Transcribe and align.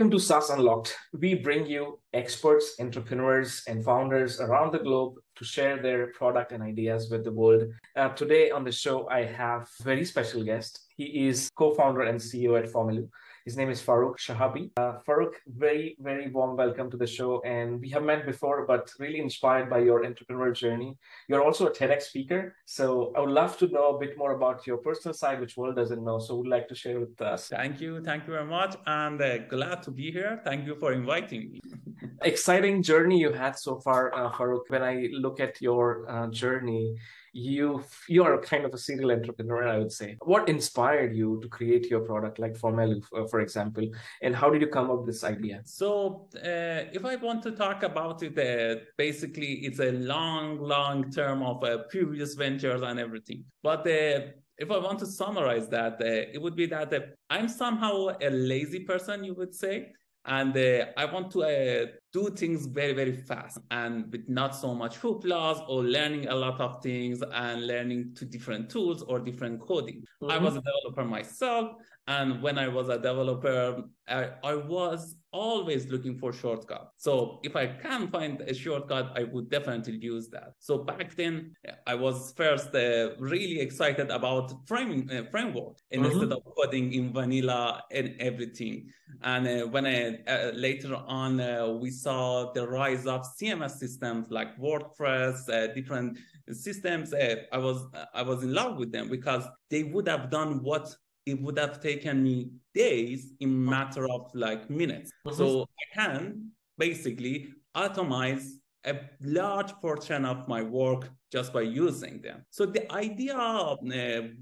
Welcome 0.00 0.18
to 0.18 0.24
SaaS 0.24 0.48
Unlocked. 0.48 0.96
We 1.12 1.34
bring 1.34 1.66
you 1.66 1.98
experts, 2.14 2.76
entrepreneurs, 2.80 3.62
and 3.68 3.84
founders 3.84 4.40
around 4.40 4.72
the 4.72 4.78
globe 4.78 5.16
to 5.36 5.44
share 5.44 5.76
their 5.76 6.06
product 6.12 6.52
and 6.52 6.62
ideas 6.62 7.10
with 7.10 7.22
the 7.22 7.30
world. 7.30 7.64
Uh, 7.94 8.08
today 8.08 8.50
on 8.50 8.64
the 8.64 8.72
show, 8.72 9.06
I 9.10 9.26
have 9.26 9.68
a 9.78 9.82
very 9.82 10.06
special 10.06 10.42
guest. 10.42 10.86
He 10.96 11.28
is 11.28 11.50
co-founder 11.54 12.00
and 12.04 12.18
CEO 12.18 12.58
at 12.58 12.72
Formaloo. 12.72 13.10
His 13.46 13.56
name 13.56 13.70
is 13.70 13.82
Farokh 13.82 14.18
Shahabi. 14.18 14.70
Uh, 14.76 14.98
Farokh, 15.06 15.32
very, 15.46 15.96
very 15.98 16.30
warm 16.30 16.56
welcome 16.56 16.90
to 16.90 16.98
the 16.98 17.06
show. 17.06 17.40
And 17.40 17.80
we 17.80 17.88
have 17.88 18.02
met 18.02 18.26
before, 18.26 18.66
but 18.66 18.92
really 18.98 19.18
inspired 19.18 19.70
by 19.70 19.78
your 19.78 20.04
entrepreneurial 20.04 20.54
journey. 20.54 20.98
You're 21.26 21.42
also 21.42 21.66
a 21.66 21.70
TEDx 21.70 22.02
speaker. 22.02 22.54
So 22.66 23.12
I 23.16 23.20
would 23.20 23.30
love 23.30 23.56
to 23.58 23.68
know 23.68 23.96
a 23.96 23.98
bit 23.98 24.18
more 24.18 24.32
about 24.32 24.66
your 24.66 24.76
personal 24.76 25.14
side, 25.14 25.40
which 25.40 25.56
world 25.56 25.76
doesn't 25.76 26.04
know. 26.04 26.18
So 26.18 26.36
would 26.36 26.48
like 26.48 26.68
to 26.68 26.74
share 26.74 27.00
with 27.00 27.18
us. 27.22 27.48
Thank 27.48 27.80
you. 27.80 28.02
Thank 28.02 28.26
you 28.26 28.34
very 28.34 28.46
much. 28.46 28.76
And 28.86 29.20
uh, 29.20 29.38
glad 29.38 29.82
to 29.84 29.90
be 29.90 30.10
here. 30.10 30.42
Thank 30.44 30.66
you 30.66 30.74
for 30.74 30.92
inviting 30.92 31.52
me. 31.52 31.60
Exciting 32.22 32.82
journey 32.82 33.18
you 33.18 33.32
had 33.32 33.58
so 33.58 33.80
far, 33.80 34.14
uh, 34.14 34.30
Farokh. 34.32 34.68
When 34.68 34.82
I 34.82 35.08
look 35.12 35.40
at 35.40 35.62
your 35.62 36.04
uh, 36.10 36.26
journey, 36.26 36.96
you 37.32 37.84
you 38.08 38.24
are 38.24 38.40
kind 38.40 38.64
of 38.64 38.74
a 38.74 38.78
serial 38.78 39.12
entrepreneur 39.12 39.68
i 39.68 39.78
would 39.78 39.92
say 39.92 40.16
what 40.22 40.48
inspired 40.48 41.14
you 41.14 41.38
to 41.40 41.48
create 41.48 41.86
your 41.88 42.00
product 42.00 42.38
like 42.38 42.54
Formaloo 42.54 43.02
uh, 43.16 43.24
for 43.40 43.44
example 43.48 43.86
and 44.22 44.34
how 44.40 44.50
did 44.50 44.60
you 44.60 44.68
come 44.68 44.90
up 44.90 44.98
with 44.98 45.06
this 45.06 45.24
idea? 45.24 45.62
So 45.64 46.28
uh, 46.36 46.96
if 46.98 47.04
i 47.04 47.16
want 47.16 47.42
to 47.48 47.52
talk 47.64 47.82
about 47.82 48.22
it 48.28 48.36
uh, 48.38 48.80
basically 48.96 49.52
it's 49.66 49.80
a 49.80 49.92
long 50.14 50.44
long 50.74 51.10
term 51.10 51.38
of 51.42 51.58
uh, 51.64 51.78
previous 51.92 52.34
ventures 52.34 52.82
and 52.82 52.98
everything. 53.06 53.40
But 53.62 53.80
uh, 53.86 54.18
if 54.64 54.70
I 54.70 54.78
want 54.86 54.98
to 54.98 55.06
summarize 55.06 55.68
that, 55.68 55.94
uh, 55.94 56.34
it 56.34 56.40
would 56.42 56.56
be 56.62 56.66
that 56.66 56.92
I'm 57.30 57.48
somehow 57.48 57.94
a 58.28 58.30
lazy 58.30 58.80
person, 58.80 59.24
you 59.24 59.34
would 59.40 59.54
say. 59.54 59.92
And 60.26 60.54
uh, 60.54 60.86
I 61.02 61.06
want 61.06 61.30
to 61.32 61.38
uh, 61.42 61.86
do 62.12 62.28
things 62.30 62.66
very 62.66 62.92
very 62.92 63.12
fast 63.12 63.58
and 63.70 64.10
with 64.10 64.28
not 64.28 64.54
so 64.54 64.74
much 64.74 65.00
hooplas 65.00 65.62
or 65.68 65.84
learning 65.84 66.26
a 66.28 66.34
lot 66.34 66.60
of 66.60 66.82
things 66.82 67.22
and 67.32 67.66
learning 67.66 68.14
to 68.14 68.24
different 68.24 68.68
tools 68.68 69.02
or 69.02 69.20
different 69.20 69.60
coding. 69.60 70.02
Mm-hmm. 70.22 70.30
I 70.30 70.38
was 70.38 70.56
a 70.56 70.62
developer 70.62 71.04
myself, 71.04 71.76
and 72.06 72.42
when 72.42 72.58
I 72.58 72.68
was 72.68 72.88
a 72.88 72.96
developer, 72.96 73.84
I, 74.08 74.30
I 74.42 74.54
was 74.54 75.16
always 75.32 75.86
looking 75.86 76.18
for 76.18 76.32
shortcut. 76.32 76.90
So 76.96 77.38
if 77.44 77.54
I 77.54 77.66
can 77.68 78.08
find 78.08 78.40
a 78.40 78.52
shortcut, 78.52 79.12
I 79.16 79.24
would 79.24 79.48
definitely 79.48 79.98
use 79.98 80.28
that. 80.30 80.54
So 80.58 80.78
back 80.78 81.14
then, 81.14 81.54
I 81.86 81.94
was 81.94 82.32
first 82.36 82.74
uh, 82.74 83.10
really 83.18 83.60
excited 83.60 84.10
about 84.10 84.52
framing 84.66 85.08
uh, 85.10 85.24
framework 85.30 85.76
mm-hmm. 85.92 86.04
instead 86.04 86.32
of 86.32 86.42
coding 86.56 86.92
in 86.92 87.12
vanilla 87.12 87.82
and 87.92 88.14
everything. 88.18 88.88
And 89.22 89.46
uh, 89.46 89.66
when 89.68 89.86
I 89.86 90.18
uh, 90.26 90.50
later 90.54 90.94
on 90.94 91.40
uh, 91.40 91.68
we 91.68 91.90
saw 92.02 92.52
the 92.52 92.66
rise 92.66 93.06
of 93.06 93.22
CMS 93.22 93.72
systems 93.72 94.30
like 94.30 94.58
WordPress, 94.58 95.48
uh, 95.48 95.72
different 95.74 96.18
systems, 96.52 97.14
I 97.14 97.58
was 97.58 97.86
I 98.14 98.22
was 98.22 98.42
in 98.42 98.52
love 98.52 98.78
with 98.78 98.92
them 98.92 99.08
because 99.08 99.44
they 99.70 99.82
would 99.84 100.08
have 100.08 100.30
done 100.30 100.62
what 100.62 100.94
it 101.26 101.40
would 101.40 101.58
have 101.58 101.80
taken 101.80 102.22
me 102.22 102.50
days 102.74 103.32
in 103.40 103.64
matter 103.64 104.08
of 104.10 104.30
like 104.34 104.68
minutes. 104.70 105.10
Mm-hmm. 105.26 105.36
So 105.36 105.62
I 105.62 106.00
can 106.00 106.50
basically 106.78 107.52
automate 107.76 108.44
a 108.86 108.94
large 109.22 109.72
portion 109.80 110.24
of 110.24 110.48
my 110.48 110.62
work 110.62 111.10
just 111.30 111.52
by 111.52 111.60
using 111.62 112.20
them. 112.22 112.44
So 112.50 112.66
the 112.66 112.90
idea 112.92 113.36
uh, 113.36 113.76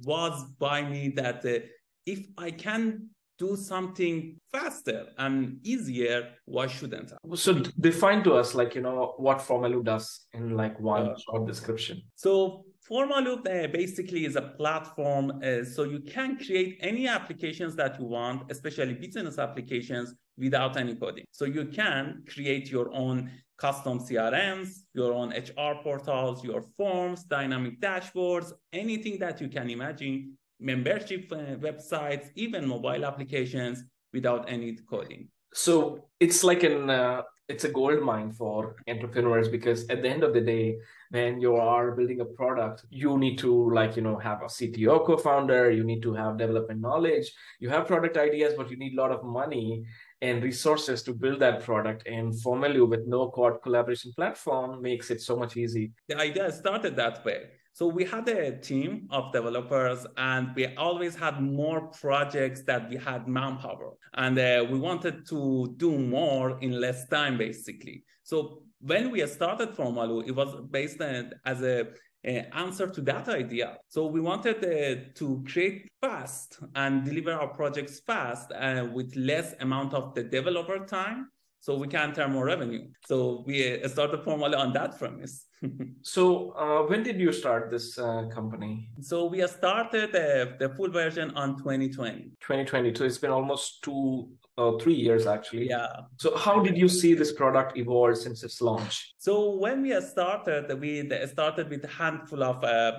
was 0.04 0.44
by 0.58 0.82
me 0.82 1.08
that 1.16 1.44
uh, 1.44 1.66
if 2.06 2.26
I 2.38 2.50
can 2.50 3.10
do 3.38 3.56
something 3.56 4.36
faster 4.52 5.06
and 5.16 5.58
easier, 5.62 6.30
why 6.44 6.66
shouldn't 6.66 7.12
I? 7.12 7.34
So 7.36 7.54
define 7.80 8.24
to 8.24 8.34
us 8.34 8.54
like, 8.54 8.74
you 8.74 8.80
know, 8.80 9.14
what 9.16 9.38
Formaloo 9.38 9.84
does 9.84 10.26
in 10.32 10.56
like 10.56 10.78
one 10.80 11.08
uh, 11.10 11.16
short 11.18 11.46
description. 11.46 12.02
So 12.16 12.64
Formaloo 12.88 13.38
uh, 13.38 13.68
basically 13.68 14.24
is 14.24 14.36
a 14.36 14.42
platform, 14.42 15.40
uh, 15.42 15.64
so 15.64 15.84
you 15.84 16.00
can 16.00 16.38
create 16.38 16.78
any 16.80 17.06
applications 17.06 17.76
that 17.76 17.98
you 18.00 18.06
want, 18.06 18.50
especially 18.50 18.94
business 18.94 19.38
applications, 19.38 20.14
without 20.38 20.76
any 20.76 20.94
coding. 20.94 21.24
So 21.30 21.44
you 21.44 21.66
can 21.66 22.22
create 22.32 22.70
your 22.70 22.90
own 22.92 23.30
custom 23.58 23.98
CRMs, 23.98 24.68
your 24.94 25.12
own 25.12 25.30
HR 25.30 25.82
portals, 25.82 26.44
your 26.44 26.62
forms, 26.76 27.24
dynamic 27.24 27.80
dashboards, 27.80 28.52
anything 28.72 29.18
that 29.18 29.40
you 29.40 29.48
can 29.48 29.68
imagine, 29.68 30.37
membership 30.60 31.30
uh, 31.32 31.56
websites, 31.56 32.30
even 32.34 32.66
mobile 32.66 33.04
applications 33.04 33.84
without 34.12 34.48
any 34.48 34.76
coding. 34.88 35.28
So 35.54 36.08
it's 36.20 36.44
like 36.44 36.62
an 36.62 36.90
uh, 36.90 37.22
it's 37.48 37.64
a 37.64 37.70
gold 37.70 38.02
mine 38.02 38.30
for 38.30 38.76
entrepreneurs 38.88 39.48
because 39.48 39.88
at 39.88 40.02
the 40.02 40.08
end 40.08 40.22
of 40.22 40.34
the 40.34 40.40
day 40.40 40.78
when 41.10 41.40
you 41.40 41.56
are 41.56 41.92
building 41.92 42.20
a 42.20 42.24
product 42.24 42.84
you 42.90 43.16
need 43.16 43.38
to 43.38 43.72
like 43.72 43.96
you 43.96 44.02
know 44.02 44.18
have 44.18 44.42
a 44.42 44.50
cto 44.56 45.02
co-founder 45.06 45.70
you 45.70 45.82
need 45.82 46.02
to 46.02 46.12
have 46.12 46.36
development 46.36 46.78
knowledge 46.78 47.32
you 47.58 47.70
have 47.70 47.86
product 47.86 48.18
ideas 48.18 48.52
but 48.54 48.70
you 48.70 48.76
need 48.76 48.92
a 48.92 49.00
lot 49.00 49.10
of 49.10 49.24
money 49.24 49.82
and 50.20 50.42
resources 50.42 51.02
to 51.04 51.12
build 51.12 51.40
that 51.40 51.62
product. 51.62 52.06
And 52.06 52.32
Formaloo 52.32 52.88
with 52.88 53.06
no 53.06 53.30
code 53.30 53.62
collaboration 53.62 54.12
platform 54.14 54.82
makes 54.82 55.10
it 55.10 55.20
so 55.20 55.36
much 55.36 55.56
easy. 55.56 55.92
The 56.08 56.16
idea 56.16 56.50
started 56.52 56.96
that 56.96 57.24
way 57.24 57.50
so 57.78 57.86
we 57.86 58.04
had 58.04 58.28
a 58.28 58.58
team 58.58 59.06
of 59.08 59.32
developers 59.32 60.04
and 60.16 60.52
we 60.56 60.74
always 60.74 61.14
had 61.14 61.40
more 61.40 61.82
projects 62.02 62.62
that 62.62 62.90
we 62.90 62.96
had 62.96 63.28
manpower. 63.28 63.92
And 64.14 64.36
uh, 64.36 64.66
we 64.68 64.80
wanted 64.80 65.24
to 65.28 65.72
do 65.76 65.96
more 65.96 66.58
in 66.58 66.72
less 66.72 67.06
time, 67.06 67.38
basically. 67.38 68.02
So 68.24 68.62
when 68.80 69.12
we 69.12 69.24
started 69.28 69.76
Formaloo, 69.76 70.26
it 70.26 70.34
was 70.34 70.60
based 70.72 71.00
on, 71.00 71.30
as 71.46 71.62
a 71.62 71.86
answer 72.24 72.88
to 72.88 73.00
that 73.02 73.28
idea. 73.28 73.76
So 73.88 74.06
we 74.06 74.20
wanted 74.20 74.56
uh, 74.56 75.12
to 75.14 75.44
create 75.46 75.86
fast 76.00 76.58
and 76.74 77.04
deliver 77.04 77.32
our 77.32 77.54
projects 77.54 78.00
fast 78.00 78.50
uh, 78.50 78.88
with 78.92 79.14
less 79.14 79.54
amount 79.60 79.94
of 79.94 80.16
the 80.16 80.24
developer 80.24 80.84
time 80.84 81.28
so 81.60 81.76
we 81.76 81.88
can 81.88 82.14
turn 82.14 82.32
more 82.32 82.46
revenue. 82.46 82.86
So 83.06 83.42
we 83.46 83.82
uh, 83.82 83.88
started 83.88 84.20
Formaloo 84.20 84.58
on 84.58 84.72
that 84.74 84.98
premise. 84.98 85.46
so 86.02 86.52
uh, 86.52 86.82
when 86.88 87.02
did 87.02 87.18
you 87.18 87.32
start 87.32 87.70
this 87.70 87.98
uh, 87.98 88.26
company? 88.32 88.88
So 89.00 89.26
we 89.26 89.46
started 89.46 90.14
uh, 90.14 90.56
the 90.58 90.72
full 90.76 90.90
version 90.90 91.32
on 91.32 91.58
2020. 91.58 92.30
2020. 92.40 92.94
So 92.94 93.04
it's 93.04 93.18
been 93.18 93.32
almost 93.32 93.82
two, 93.82 94.28
uh, 94.56 94.78
three 94.78 94.94
years 94.94 95.26
actually. 95.26 95.68
Yeah. 95.68 95.88
So 96.18 96.36
how 96.36 96.60
did 96.60 96.78
you 96.78 96.88
see 96.88 97.14
this 97.14 97.32
product 97.32 97.76
evolve 97.76 98.16
since 98.18 98.44
its 98.44 98.60
launch? 98.60 99.14
So 99.18 99.56
when 99.56 99.82
we 99.82 100.00
started, 100.00 100.78
we 100.80 101.10
started 101.26 101.68
with 101.68 101.84
a 101.84 101.88
handful 101.88 102.44
of 102.44 102.62
uh, 102.62 102.92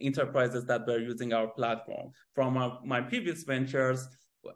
enterprises 0.00 0.64
that 0.64 0.86
were 0.86 0.98
using 0.98 1.34
our 1.34 1.48
platform. 1.48 2.12
From 2.34 2.56
our, 2.56 2.80
my 2.84 3.02
previous 3.02 3.42
ventures, 3.44 4.08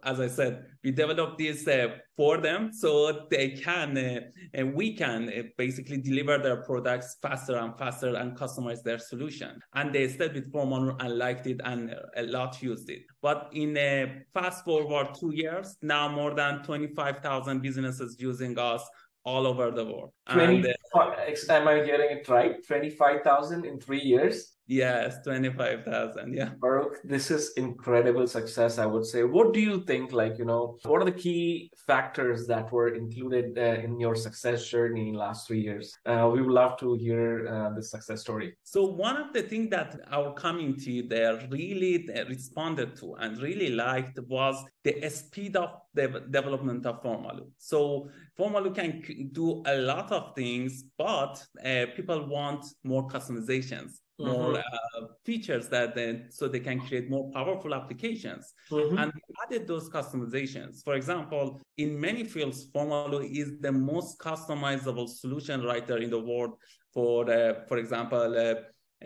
as 0.05 0.21
I 0.21 0.29
said, 0.29 0.65
we 0.83 0.91
developed 0.91 1.39
this 1.39 1.67
uh, 1.67 1.89
for 2.17 2.39
them 2.39 2.73
so 2.73 3.27
they 3.31 3.51
can 3.51 3.97
uh, 3.97 4.21
and 4.55 4.75
we 4.75 4.97
can 4.97 5.29
uh, 5.29 5.43
basically 5.57 5.99
deliver 5.99 6.39
their 6.39 6.63
products 6.63 7.17
faster 7.23 7.57
and 7.57 7.77
faster 7.79 8.15
and 8.17 8.37
customize 8.37 8.83
their 8.83 8.99
solution. 8.99 9.61
And 9.75 9.95
they 9.95 10.09
stayed 10.09 10.35
with 10.35 10.53
Formaloo 10.53 10.97
and 11.01 11.19
liked 11.19 11.47
it 11.47 11.61
and 11.65 11.95
a 12.17 12.23
lot 12.23 12.63
used 12.63 12.91
it. 12.91 13.03
But 13.23 13.51
in 13.53 13.77
a 13.77 14.23
fast 14.35 14.65
forward 14.65 15.15
two 15.19 15.33
years, 15.35 15.77
now 15.83 16.09
more 16.09 16.35
than 16.35 16.63
25,000 16.63 17.61
businesses 17.61 18.17
using 18.19 18.59
us 18.59 18.83
all 19.25 19.47
over 19.47 19.71
the 19.71 19.85
world. 19.85 20.13
20, 20.31 20.57
and, 20.57 20.67
uh, 20.67 21.55
am 21.55 21.69
I 21.69 21.85
hearing 21.85 22.19
it 22.19 22.29
right? 22.29 22.67
25,000 22.67 23.65
in 23.65 23.79
three 23.79 24.01
years? 24.01 24.57
Yes, 24.71 25.17
25,000. 25.25 26.33
Yeah. 26.33 26.51
Farokh, 26.61 26.95
this 27.03 27.33
is 27.33 27.53
incredible 27.57 28.29
success, 28.29 28.79
I 28.79 28.87
would 28.87 29.05
say. 29.05 29.25
What 29.25 29.53
do 29.53 29.59
you 29.59 29.83
think, 29.83 30.13
like, 30.13 30.39
you 30.39 30.45
know, 30.45 30.79
what 30.85 31.03
are 31.03 31.05
the 31.05 31.21
key 31.27 31.73
factors 31.89 32.47
that 32.47 32.71
were 32.71 32.95
included 32.95 33.59
uh, 33.59 33.83
in 33.85 33.99
your 33.99 34.15
success 34.15 34.69
journey 34.69 35.09
in 35.09 35.15
last 35.15 35.49
three 35.49 35.61
years? 35.61 35.93
Uh, 36.07 36.31
we 36.33 36.41
would 36.41 36.53
love 36.53 36.79
to 36.79 36.95
hear 36.95 37.49
uh, 37.49 37.75
the 37.75 37.83
success 37.83 38.21
story. 38.21 38.57
So 38.63 38.85
one 38.85 39.17
of 39.17 39.33
the 39.33 39.43
things 39.43 39.71
that 39.71 39.99
our 40.09 40.35
community 40.35 41.03
there 41.03 41.45
really 41.51 42.09
responded 42.29 42.95
to 43.01 43.17
and 43.17 43.43
really 43.43 43.71
liked 43.71 44.21
was 44.29 44.65
the 44.85 45.09
speed 45.09 45.57
of 45.57 45.71
the 45.95 46.23
development 46.31 46.87
of 46.87 47.03
Formaloo. 47.03 47.49
So 47.59 48.09
Formaloo 48.39 48.73
can 48.73 49.03
do 49.33 49.65
a 49.67 49.79
lot 49.79 50.13
of 50.13 50.37
things, 50.37 50.85
but 50.97 51.45
uh, 51.65 51.87
people 51.97 52.29
want 52.29 52.65
more 52.85 53.09
customizations 53.09 53.99
more 54.21 54.55
mm-hmm. 54.55 55.05
uh, 55.05 55.07
features 55.25 55.69
that 55.69 55.95
then 55.95 56.27
so 56.31 56.49
they 56.49 56.61
can 56.61 56.81
create 56.81 57.11
more 57.11 57.31
powerful 57.33 57.75
applications 57.75 58.55
mm-hmm. 58.71 58.99
and 58.99 59.13
we 59.15 59.21
added 59.45 59.67
those 59.67 59.89
customizations 59.89 60.83
for 60.85 60.95
example 60.95 61.61
in 61.79 61.99
many 61.99 62.25
fields 62.25 62.71
Formaloo 62.73 63.29
is 63.31 63.59
the 63.61 63.73
most 63.73 64.19
customizable 64.19 65.09
solution 65.09 65.63
writer 65.63 65.99
in 65.99 66.11
the 66.11 66.19
world 66.19 66.53
for 66.93 67.31
uh, 67.31 67.55
for 67.69 67.79
example 67.79 68.19
uh, 68.19 68.55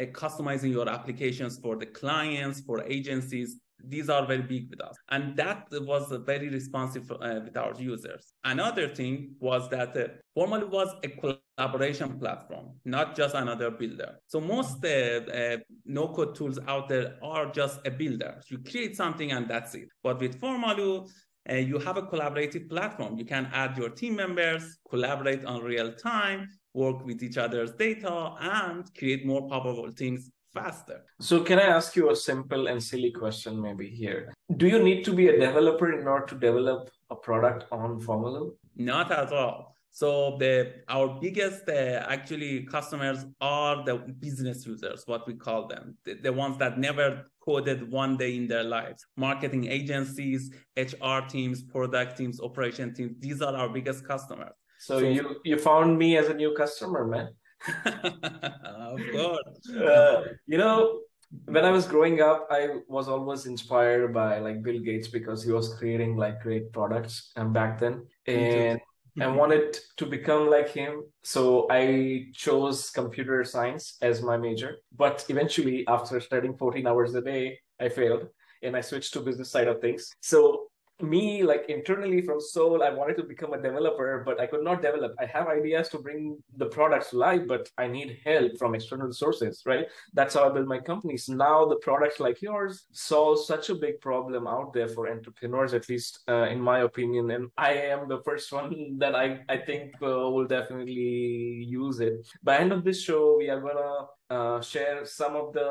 uh, 0.01 0.07
customizing 0.07 0.73
your 0.73 0.89
applications 0.89 1.59
for 1.59 1.77
the 1.77 1.87
clients 1.87 2.61
for 2.61 2.83
agencies 2.85 3.61
these 3.89 4.09
are 4.09 4.27
very 4.27 4.43
big 4.43 4.71
with 4.71 4.81
us. 4.81 4.97
And 5.11 5.37
that 5.37 5.67
was 5.73 6.13
very 6.27 6.49
responsive 6.49 7.11
uh, 7.11 7.41
with 7.45 7.57
our 7.57 7.75
users. 7.79 8.33
Another 8.45 8.95
thing 8.95 9.35
was 9.41 9.69
that 9.71 9.97
uh, 9.97 10.09
Formaloo 10.37 10.71
was 10.71 10.95
a 11.03 11.09
collaboration 11.09 12.19
platform, 12.19 12.71
not 12.85 13.17
just 13.17 13.35
another 13.35 13.71
builder. 13.71 14.21
So 14.27 14.41
most 14.41 14.85
uh, 14.85 14.89
uh, 14.89 15.57
no-code 15.85 16.35
tools 16.35 16.59
out 16.67 16.89
there 16.89 17.17
are 17.23 17.51
just 17.53 17.81
a 17.87 17.91
builder. 17.91 18.41
You 18.49 18.59
create 18.59 18.97
something 18.97 19.33
and 19.33 19.49
that's 19.49 19.75
it. 19.75 19.89
But 20.03 20.21
with 20.21 20.41
Formaloo, 20.41 21.09
uh, 21.51 21.57
you 21.57 21.79
have 21.79 21.97
a 21.99 22.03
collaborative 22.03 22.69
platform. 22.71 23.19
You 23.19 23.25
can 23.25 23.51
add 23.53 23.77
your 23.77 23.91
team 23.91 24.17
members, 24.17 24.79
collaborate 24.89 25.45
on 25.45 25.63
real 25.63 25.93
time, 25.93 26.49
work 26.73 27.05
with 27.05 27.23
each 27.23 27.37
other's 27.37 27.73
data, 27.73 28.35
and 28.41 28.83
create 28.97 29.27
more 29.27 29.47
powerful 29.49 29.91
things 29.93 30.31
faster. 30.55 31.05
So, 31.21 31.43
can 31.43 31.59
I 31.59 31.65
ask 31.79 31.97
you 31.97 32.11
a 32.11 32.17
simple 32.17 32.69
and 32.69 32.83
silly 32.83 33.11
question, 33.11 33.61
maybe 33.61 33.89
here? 33.89 34.33
Do 34.57 34.67
you 34.69 34.83
need 34.83 35.05
to 35.05 35.13
be 35.13 35.29
a 35.29 35.39
developer 35.39 35.93
in 35.93 36.07
order 36.07 36.27
to 36.27 36.35
develop 36.37 36.91
a 37.11 37.17
product 37.17 37.67
on 37.73 38.01
Formaloo? 38.01 38.55
Not 38.77 39.11
at 39.11 39.33
all. 39.33 39.75
So 39.95 40.37
the 40.41 40.83
our 40.89 41.21
biggest 41.21 41.69
uh, 41.69 42.05
actually 42.09 42.65
customers 42.65 43.25
are 43.41 43.85
the 43.85 43.95
business 44.19 44.67
users, 44.67 45.05
what 45.07 45.25
we 45.25 45.35
call 45.35 45.69
them, 45.69 45.97
the, 46.05 46.15
the, 46.15 46.33
ones 46.33 46.59
that 46.59 46.81
never 46.81 47.31
coded 47.39 47.93
one 47.93 48.17
day 48.17 48.35
in 48.37 48.49
their 48.49 48.65
lives. 48.65 49.07
Marketing 49.17 49.69
agencies, 49.69 50.51
HR 50.77 51.21
teams, 51.29 51.63
product 51.63 52.19
teams, 52.19 52.41
operation 52.41 52.93
teams. 52.93 53.13
These 53.21 53.41
are 53.41 53.55
our 53.55 53.69
biggest 53.69 54.05
customers. 54.05 54.57
So, 54.81 54.99
so 54.99 55.07
you 55.07 55.37
you 55.45 55.59
found 55.61 55.97
me 55.97 56.17
as 56.17 56.27
a 56.27 56.35
new 56.35 56.53
customer, 56.57 57.07
man. 57.07 57.29
of 57.85 59.01
course. 59.13 59.71
Uh, 59.71 60.25
you 60.47 60.59
know, 60.59 61.01
when 61.47 61.65
I 61.65 61.71
was 61.71 61.87
growing 61.87 62.21
up, 62.21 62.47
I 62.51 62.69
was 62.89 63.09
always 63.09 63.47
inspired 63.47 64.13
by 64.13 64.39
like 64.39 64.63
Bill 64.63 64.81
Gates 64.81 65.09
because 65.09 65.43
he 65.43 65.53
was 65.53 65.75
creating 65.75 66.17
like 66.17 66.43
great 66.43 66.73
products 66.73 67.33
and 67.37 67.53
back 67.53 67.79
then. 67.79 68.07
And 68.27 68.81
I 69.21 69.25
mm-hmm. 69.25 69.37
wanted 69.37 69.79
to 69.97 70.07
become 70.07 70.51
like 70.51 70.69
him. 70.69 71.05
So 71.23 71.67
I 71.71 72.27
chose 72.35 72.91
computer 72.91 73.45
science 73.45 73.97
as 74.03 74.23
my 74.23 74.37
major. 74.37 74.79
But 74.97 75.25
eventually, 75.29 75.85
after 75.87 76.21
studying 76.21 76.57
14 76.57 76.87
hours 76.87 77.15
a 77.15 77.21
day, 77.21 77.59
I 77.81 77.89
failed 77.89 78.29
and 78.63 78.77
I 78.77 78.81
switched 78.81 79.13
to 79.13 79.21
business 79.21 79.51
side 79.51 79.69
of 79.69 79.81
things. 79.81 80.11
So 80.21 80.67
me 81.03 81.43
like 81.43 81.67
internally 81.69 82.23
from 82.23 82.41
soul, 82.41 82.83
I 82.83 82.91
wanted 82.91 83.17
to 83.17 83.25
become 83.25 83.53
a 83.53 83.61
developer, 83.61 84.23
but 84.25 84.41
I 84.41 84.47
could 84.47 84.63
not 84.63 84.83
develop. 84.83 85.15
I 85.19 85.27
have 85.27 85.49
ideas 85.49 85.89
to 85.91 85.99
bring 85.99 86.39
the 86.57 86.67
products 86.67 87.13
live, 87.13 87.49
but 87.49 87.69
I 87.79 87.89
need 87.89 88.19
help 88.25 88.57
from 88.59 88.75
external 88.75 89.13
sources, 89.13 89.63
right? 89.67 89.87
That's 90.13 90.35
how 90.35 90.49
I 90.49 90.53
build 90.53 90.69
my 90.69 90.79
companies. 90.79 91.29
Now 91.29 91.67
the 91.67 91.77
products 91.77 92.21
like 92.21 92.41
yours 92.41 92.87
solve 92.93 93.45
such 93.45 93.71
a 93.71 93.75
big 93.75 94.01
problem 94.01 94.47
out 94.47 94.73
there 94.73 94.89
for 94.89 95.11
entrepreneurs, 95.11 95.75
at 95.75 95.89
least 95.89 96.21
uh, 96.29 96.47
in 96.49 96.61
my 96.61 96.81
opinion. 96.81 97.31
And 97.31 97.51
I 97.57 97.73
am 97.75 98.09
the 98.09 98.23
first 98.23 98.53
one 98.53 98.97
that 98.99 99.15
I, 99.15 99.41
I 99.49 99.57
think 99.59 99.95
uh, 100.03 100.31
will 100.31 100.47
definitely 100.47 101.67
use 101.69 102.01
it. 102.01 102.27
By 102.43 102.59
end 102.59 102.73
of 102.73 102.85
this 102.85 103.03
show, 103.03 103.37
we 103.39 103.51
are 103.51 103.61
gonna 103.61 104.07
uh, 104.35 104.61
share 104.61 105.05
some 105.05 105.35
of 105.37 105.53
the 105.53 105.69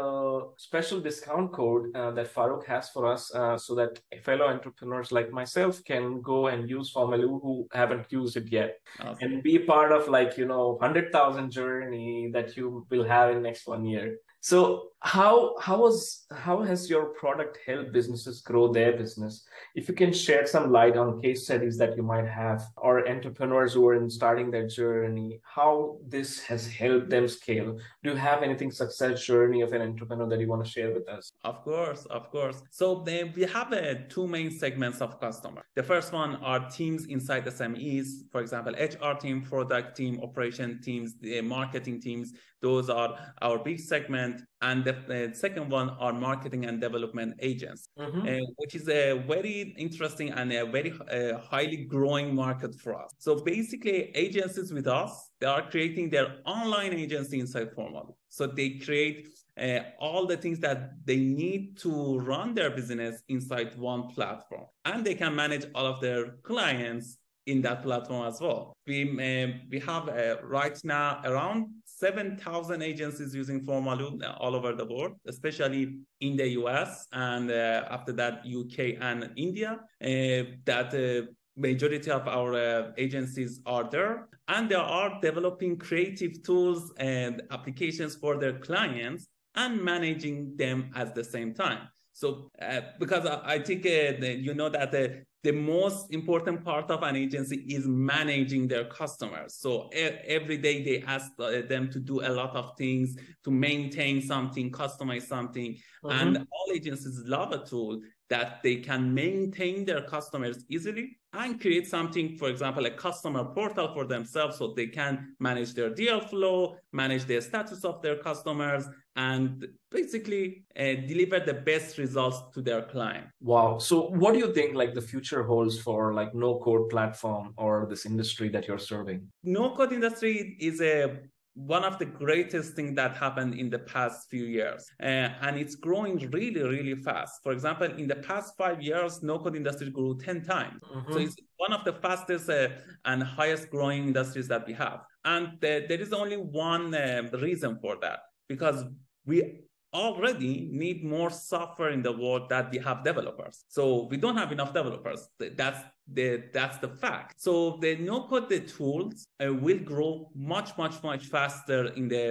special 0.58 1.00
discount 1.00 1.52
code 1.52 1.84
uh, 1.96 2.12
that 2.12 2.34
Farokh 2.34 2.66
has 2.66 2.90
for 2.90 3.04
us 3.14 3.34
uh, 3.36 3.58
so 3.58 3.76
that 3.76 4.00
fellow 4.24 4.48
entrepreneurs 4.48 5.12
like 5.12 5.32
myself 5.32 5.84
can 5.84 6.22
go 6.22 6.48
and 6.48 6.70
use 6.70 6.94
Formaloo 6.94 7.42
who 7.42 7.68
haven't 7.74 8.12
used 8.12 8.38
it 8.38 8.48
yet 8.52 8.72
awesome. 9.00 9.18
and 9.22 9.44
be 9.44 9.60
part 9.60 9.92
of 9.92 10.08
like, 10.08 10.38
you 10.38 10.46
know, 10.46 10.78
100,000 10.80 11.52
journey 11.52 12.30
that 12.34 12.56
you 12.56 12.86
will 12.90 13.04
have 13.04 13.32
in 13.32 13.42
next 13.42 13.68
one 13.68 13.86
year. 13.86 14.18
So 14.44 14.90
how 15.00 15.56
how 15.60 15.80
was 15.80 16.26
how 16.36 16.62
has 16.62 16.90
your 16.90 17.06
product 17.22 17.60
helped 17.66 17.94
businesses 17.94 18.42
grow 18.42 18.72
their 18.74 18.92
business? 18.98 19.46
If 19.74 19.88
you 19.88 19.96
can 19.96 20.12
share 20.12 20.46
some 20.46 20.70
light 20.70 20.98
on 20.98 21.22
case 21.22 21.46
studies 21.46 21.78
that 21.78 21.96
you 21.96 22.04
might 22.04 22.28
have 22.28 22.62
or 22.76 23.08
entrepreneurs 23.08 23.74
who 23.74 23.88
are 23.88 23.96
in 23.96 24.10
starting 24.10 24.52
their 24.52 24.68
journey, 24.68 25.40
how 25.44 25.98
this 26.08 26.42
has 26.44 26.68
helped 26.68 27.10
them 27.10 27.30
scale. 27.30 27.78
Do 28.04 28.10
you 28.12 28.16
have 28.18 28.44
anything 28.44 28.72
success 28.72 29.26
journey 29.26 29.62
of 29.62 29.72
an 29.72 29.82
entrepreneur 29.82 30.28
that 30.28 30.42
you 30.42 30.50
want 30.50 30.66
to 30.66 30.70
share 30.70 30.94
with 30.94 31.08
us? 31.08 31.32
Of 31.46 31.64
course, 31.64 32.06
of 32.06 32.30
course. 32.30 32.62
So 32.70 33.02
then 33.06 33.32
we 33.36 33.44
have 33.44 33.72
uh, 33.72 33.96
two 34.10 34.28
main 34.28 34.52
segments 34.52 35.00
of 35.00 35.22
customer. 35.22 35.64
The 35.76 35.84
first 35.84 36.12
one 36.12 36.36
are 36.38 36.70
teams 36.70 37.06
inside 37.06 37.46
SMEs, 37.46 38.30
for 38.30 38.42
example, 38.42 38.74
HR 38.74 39.14
team, 39.18 39.42
product 39.42 39.96
team, 39.96 40.20
operation 40.22 40.82
teams, 40.82 41.16
the 41.22 41.40
marketing 41.42 42.02
teams. 42.02 42.34
Those 42.64 42.90
are 42.90 43.16
our 43.42 43.60
big 43.60 43.80
segment. 43.80 44.42
And 44.62 44.86
the 44.86 44.96
uh, 44.96 45.34
second 45.34 45.70
one 45.70 45.90
are 46.00 46.14
marketing 46.14 46.66
and 46.66 46.80
development 46.80 47.36
agents, 47.42 47.90
mm-hmm. 48.00 48.22
uh, 48.22 48.46
which 48.56 48.74
is 48.74 48.88
a 48.88 49.22
very 49.28 49.76
interesting 49.78 50.32
and 50.32 50.52
a 50.54 50.66
very 50.66 50.94
uh, 51.12 51.38
highly 51.40 51.84
growing 51.84 52.34
market 52.34 52.74
for 52.80 52.96
us. 52.96 53.12
So 53.20 53.44
basically, 53.44 54.16
agencies 54.16 54.72
with 54.72 54.88
us, 54.88 55.12
they 55.42 55.48
are 55.48 55.70
creating 55.70 56.10
their 56.10 56.38
online 56.46 56.94
agency 56.94 57.42
inside 57.42 57.74
Formal. 57.76 58.18
So 58.30 58.48
they 58.48 58.80
create 58.80 59.28
uh, 59.60 59.80
all 60.00 60.26
the 60.26 60.38
things 60.38 60.60
that 60.60 60.92
they 61.04 61.18
need 61.18 61.78
to 61.80 62.18
run 62.20 62.56
their 62.56 62.72
business 62.72 63.22
inside 63.28 63.78
one 63.78 64.08
platform. 64.08 64.66
And 64.86 65.06
they 65.06 65.16
can 65.16 65.36
manage 65.36 65.66
all 65.76 65.86
of 65.86 66.00
their 66.00 66.38
clients 66.44 67.18
in 67.46 67.62
that 67.62 67.84
platform 67.84 68.26
as 68.26 68.40
well. 68.40 68.74
We 68.88 69.04
uh, 69.04 69.48
we 69.70 69.80
have 69.80 70.08
uh, 70.10 70.38
right 70.44 70.78
now 70.84 71.22
around 71.26 71.68
7,000 72.04 72.82
agencies 72.82 73.34
using 73.34 73.66
Formaloo 73.66 74.20
all 74.42 74.56
over 74.56 74.74
the 74.74 74.86
world, 74.86 75.14
especially 75.26 76.00
in 76.20 76.36
the 76.36 76.50
US 76.62 77.08
and 77.14 77.50
uh, 77.50 77.86
after 77.96 78.12
that 78.22 78.34
UK 78.60 78.78
and 79.00 79.32
India. 79.38 79.72
Uh, 80.04 80.44
that 80.66 80.90
uh, 80.94 81.26
majority 81.56 82.12
of 82.12 82.28
our 82.28 82.52
uh, 82.56 82.92
agencies 82.98 83.62
are 83.66 83.90
there 83.90 84.28
and 84.50 84.68
they 84.70 84.76
are 85.00 85.12
developing 85.22 85.78
creative 85.78 86.44
tools 86.44 86.92
and 86.98 87.42
applications 87.52 88.16
for 88.16 88.38
their 88.38 88.60
clients 88.60 89.28
and 89.56 89.82
managing 89.82 90.58
them 90.58 90.92
at 90.96 91.16
the 91.16 91.24
same 91.24 91.54
time 91.54 91.88
so 92.12 92.50
uh, 92.62 92.82
because 93.00 93.26
I, 93.28 93.36
I 93.56 93.60
think 93.60 93.86
uh, 93.86 94.26
you 94.48 94.54
know 94.56 94.70
that 94.70 94.94
uh, 94.96 95.08
the 95.44 95.52
most 95.52 96.14
important 96.14 96.64
part 96.64 96.90
of 96.90 97.04
an 97.04 97.18
agency 97.18 97.58
is 97.68 97.86
managing 97.86 98.66
their 98.66 98.86
customers. 98.86 99.56
So 99.56 99.90
every 99.94 100.58
day 100.58 100.84
they 100.84 101.04
ask 101.06 101.32
uh, 101.38 101.64
them 101.68 101.90
to 101.92 102.00
do 102.00 102.22
a 102.22 102.32
lot 102.32 102.56
of 102.56 102.78
things 102.78 103.18
to 103.44 103.52
maintain 103.52 104.22
something, 104.22 104.72
customize 104.72 105.24
something. 105.24 105.74
Mm-hmm. 106.04 106.10
And 106.10 106.38
all 106.38 106.74
agencies 106.74 107.22
love 107.26 107.52
a 107.52 107.66
tool 107.66 108.00
that 108.34 108.64
they 108.64 108.78
can 108.78 109.14
maintain 109.14 109.86
their 109.86 110.02
customers 110.02 110.58
easily 110.68 111.06
and 111.34 111.62
create 111.62 111.88
something, 111.88 112.36
for 112.40 112.48
example, 112.50 112.84
a 112.88 112.90
customer 113.06 113.44
portal 113.58 113.88
for 113.94 114.06
themselves 114.06 114.58
so 114.58 114.74
they 114.76 114.88
can 114.88 115.36
manage 115.40 115.72
their 115.76 115.92
deal 116.02 116.20
flow, 116.20 116.76
manage 116.92 117.26
the 117.26 117.40
status 117.42 117.86
of 117.86 118.02
their 118.02 118.18
customers, 118.18 118.86
and 119.16 119.68
basically 119.92 120.64
uh, 120.80 120.96
deliver 121.12 121.40
the 121.40 121.54
best 121.54 122.00
results 122.00 122.40
to 122.54 122.60
their 122.62 122.82
client. 122.82 123.28
Wow. 123.40 123.78
So 123.78 124.10
what 124.22 124.34
do 124.34 124.40
you 124.40 124.52
think 124.52 124.74
like 124.74 124.96
the 124.96 125.06
future 125.12 125.44
holds 125.44 125.80
for 125.80 126.14
like 126.14 126.34
no 126.34 126.58
code 126.58 126.90
platform 126.90 127.54
or 127.58 127.86
this 127.88 128.04
industry 128.08 128.50
that 128.50 128.68
you're 128.68 128.86
serving? 128.94 129.28
No 129.44 129.76
code 129.76 129.94
industry 129.94 130.58
is 130.60 130.82
a 130.82 131.20
one 131.56 131.84
of 131.84 132.00
the 132.00 132.06
greatest 132.06 132.74
things 132.74 132.96
that 132.96 133.16
happened 133.16 133.54
in 133.54 133.70
the 133.70 133.80
past 133.80 134.30
few 134.30 134.46
years. 134.46 134.90
Uh, 135.02 135.30
and 135.42 135.58
it's 135.58 135.76
growing 135.76 136.18
really 136.32 136.62
really 136.62 136.96
fast. 136.96 137.42
For 137.44 137.52
example 137.52 137.88
in 137.88 138.08
the 138.08 138.16
past 138.16 138.56
five 138.58 138.82
years 138.82 139.22
no 139.22 139.38
code 139.40 139.56
industry 139.56 139.90
grew 139.90 140.18
10 140.18 140.44
times. 140.44 140.82
Mm-hmm. 140.84 141.14
so 141.14 141.20
it's 141.20 141.36
one 141.58 141.74
of 141.74 141.86
the 141.86 141.94
fastest 141.94 142.50
uh, 142.50 142.70
and 143.06 143.22
highest 143.22 143.70
growing 143.70 144.08
industries 144.08 144.48
that 144.48 144.66
we 144.68 144.74
have. 144.74 145.02
And 145.26 145.48
uh, 145.48 145.88
there 145.88 146.02
is 146.02 146.12
only 146.12 146.38
one 146.38 146.94
uh, 146.94 147.30
reason 147.34 147.78
for 147.80 147.98
that 148.02 148.20
because 148.50 148.84
we 149.26 149.62
already 149.94 150.70
need 150.72 151.04
more 151.04 151.30
software 151.30 151.92
in 151.92 152.02
the 152.02 152.12
world 152.12 152.50
that 152.50 152.72
we 152.72 152.80
have 152.80 153.04
developers. 153.04 153.66
So 153.68 154.08
we 154.10 154.18
don't 154.18 154.38
have 154.38 154.52
enough 154.52 154.74
developers. 154.74 155.28
That's 155.40 155.80
the 156.12 156.44
that's 156.54 156.80
the 156.80 156.90
fact. 156.90 157.36
So 157.38 157.78
the 157.82 157.96
no 157.98 158.28
code 158.28 158.50
the 158.50 158.60
tools 158.60 159.26
uh, 159.44 159.54
will 159.54 159.80
grow 159.80 160.30
much 160.36 160.78
much 160.78 161.02
much 161.04 161.26
faster 161.28 161.88
in 162.00 162.08
the 162.08 162.24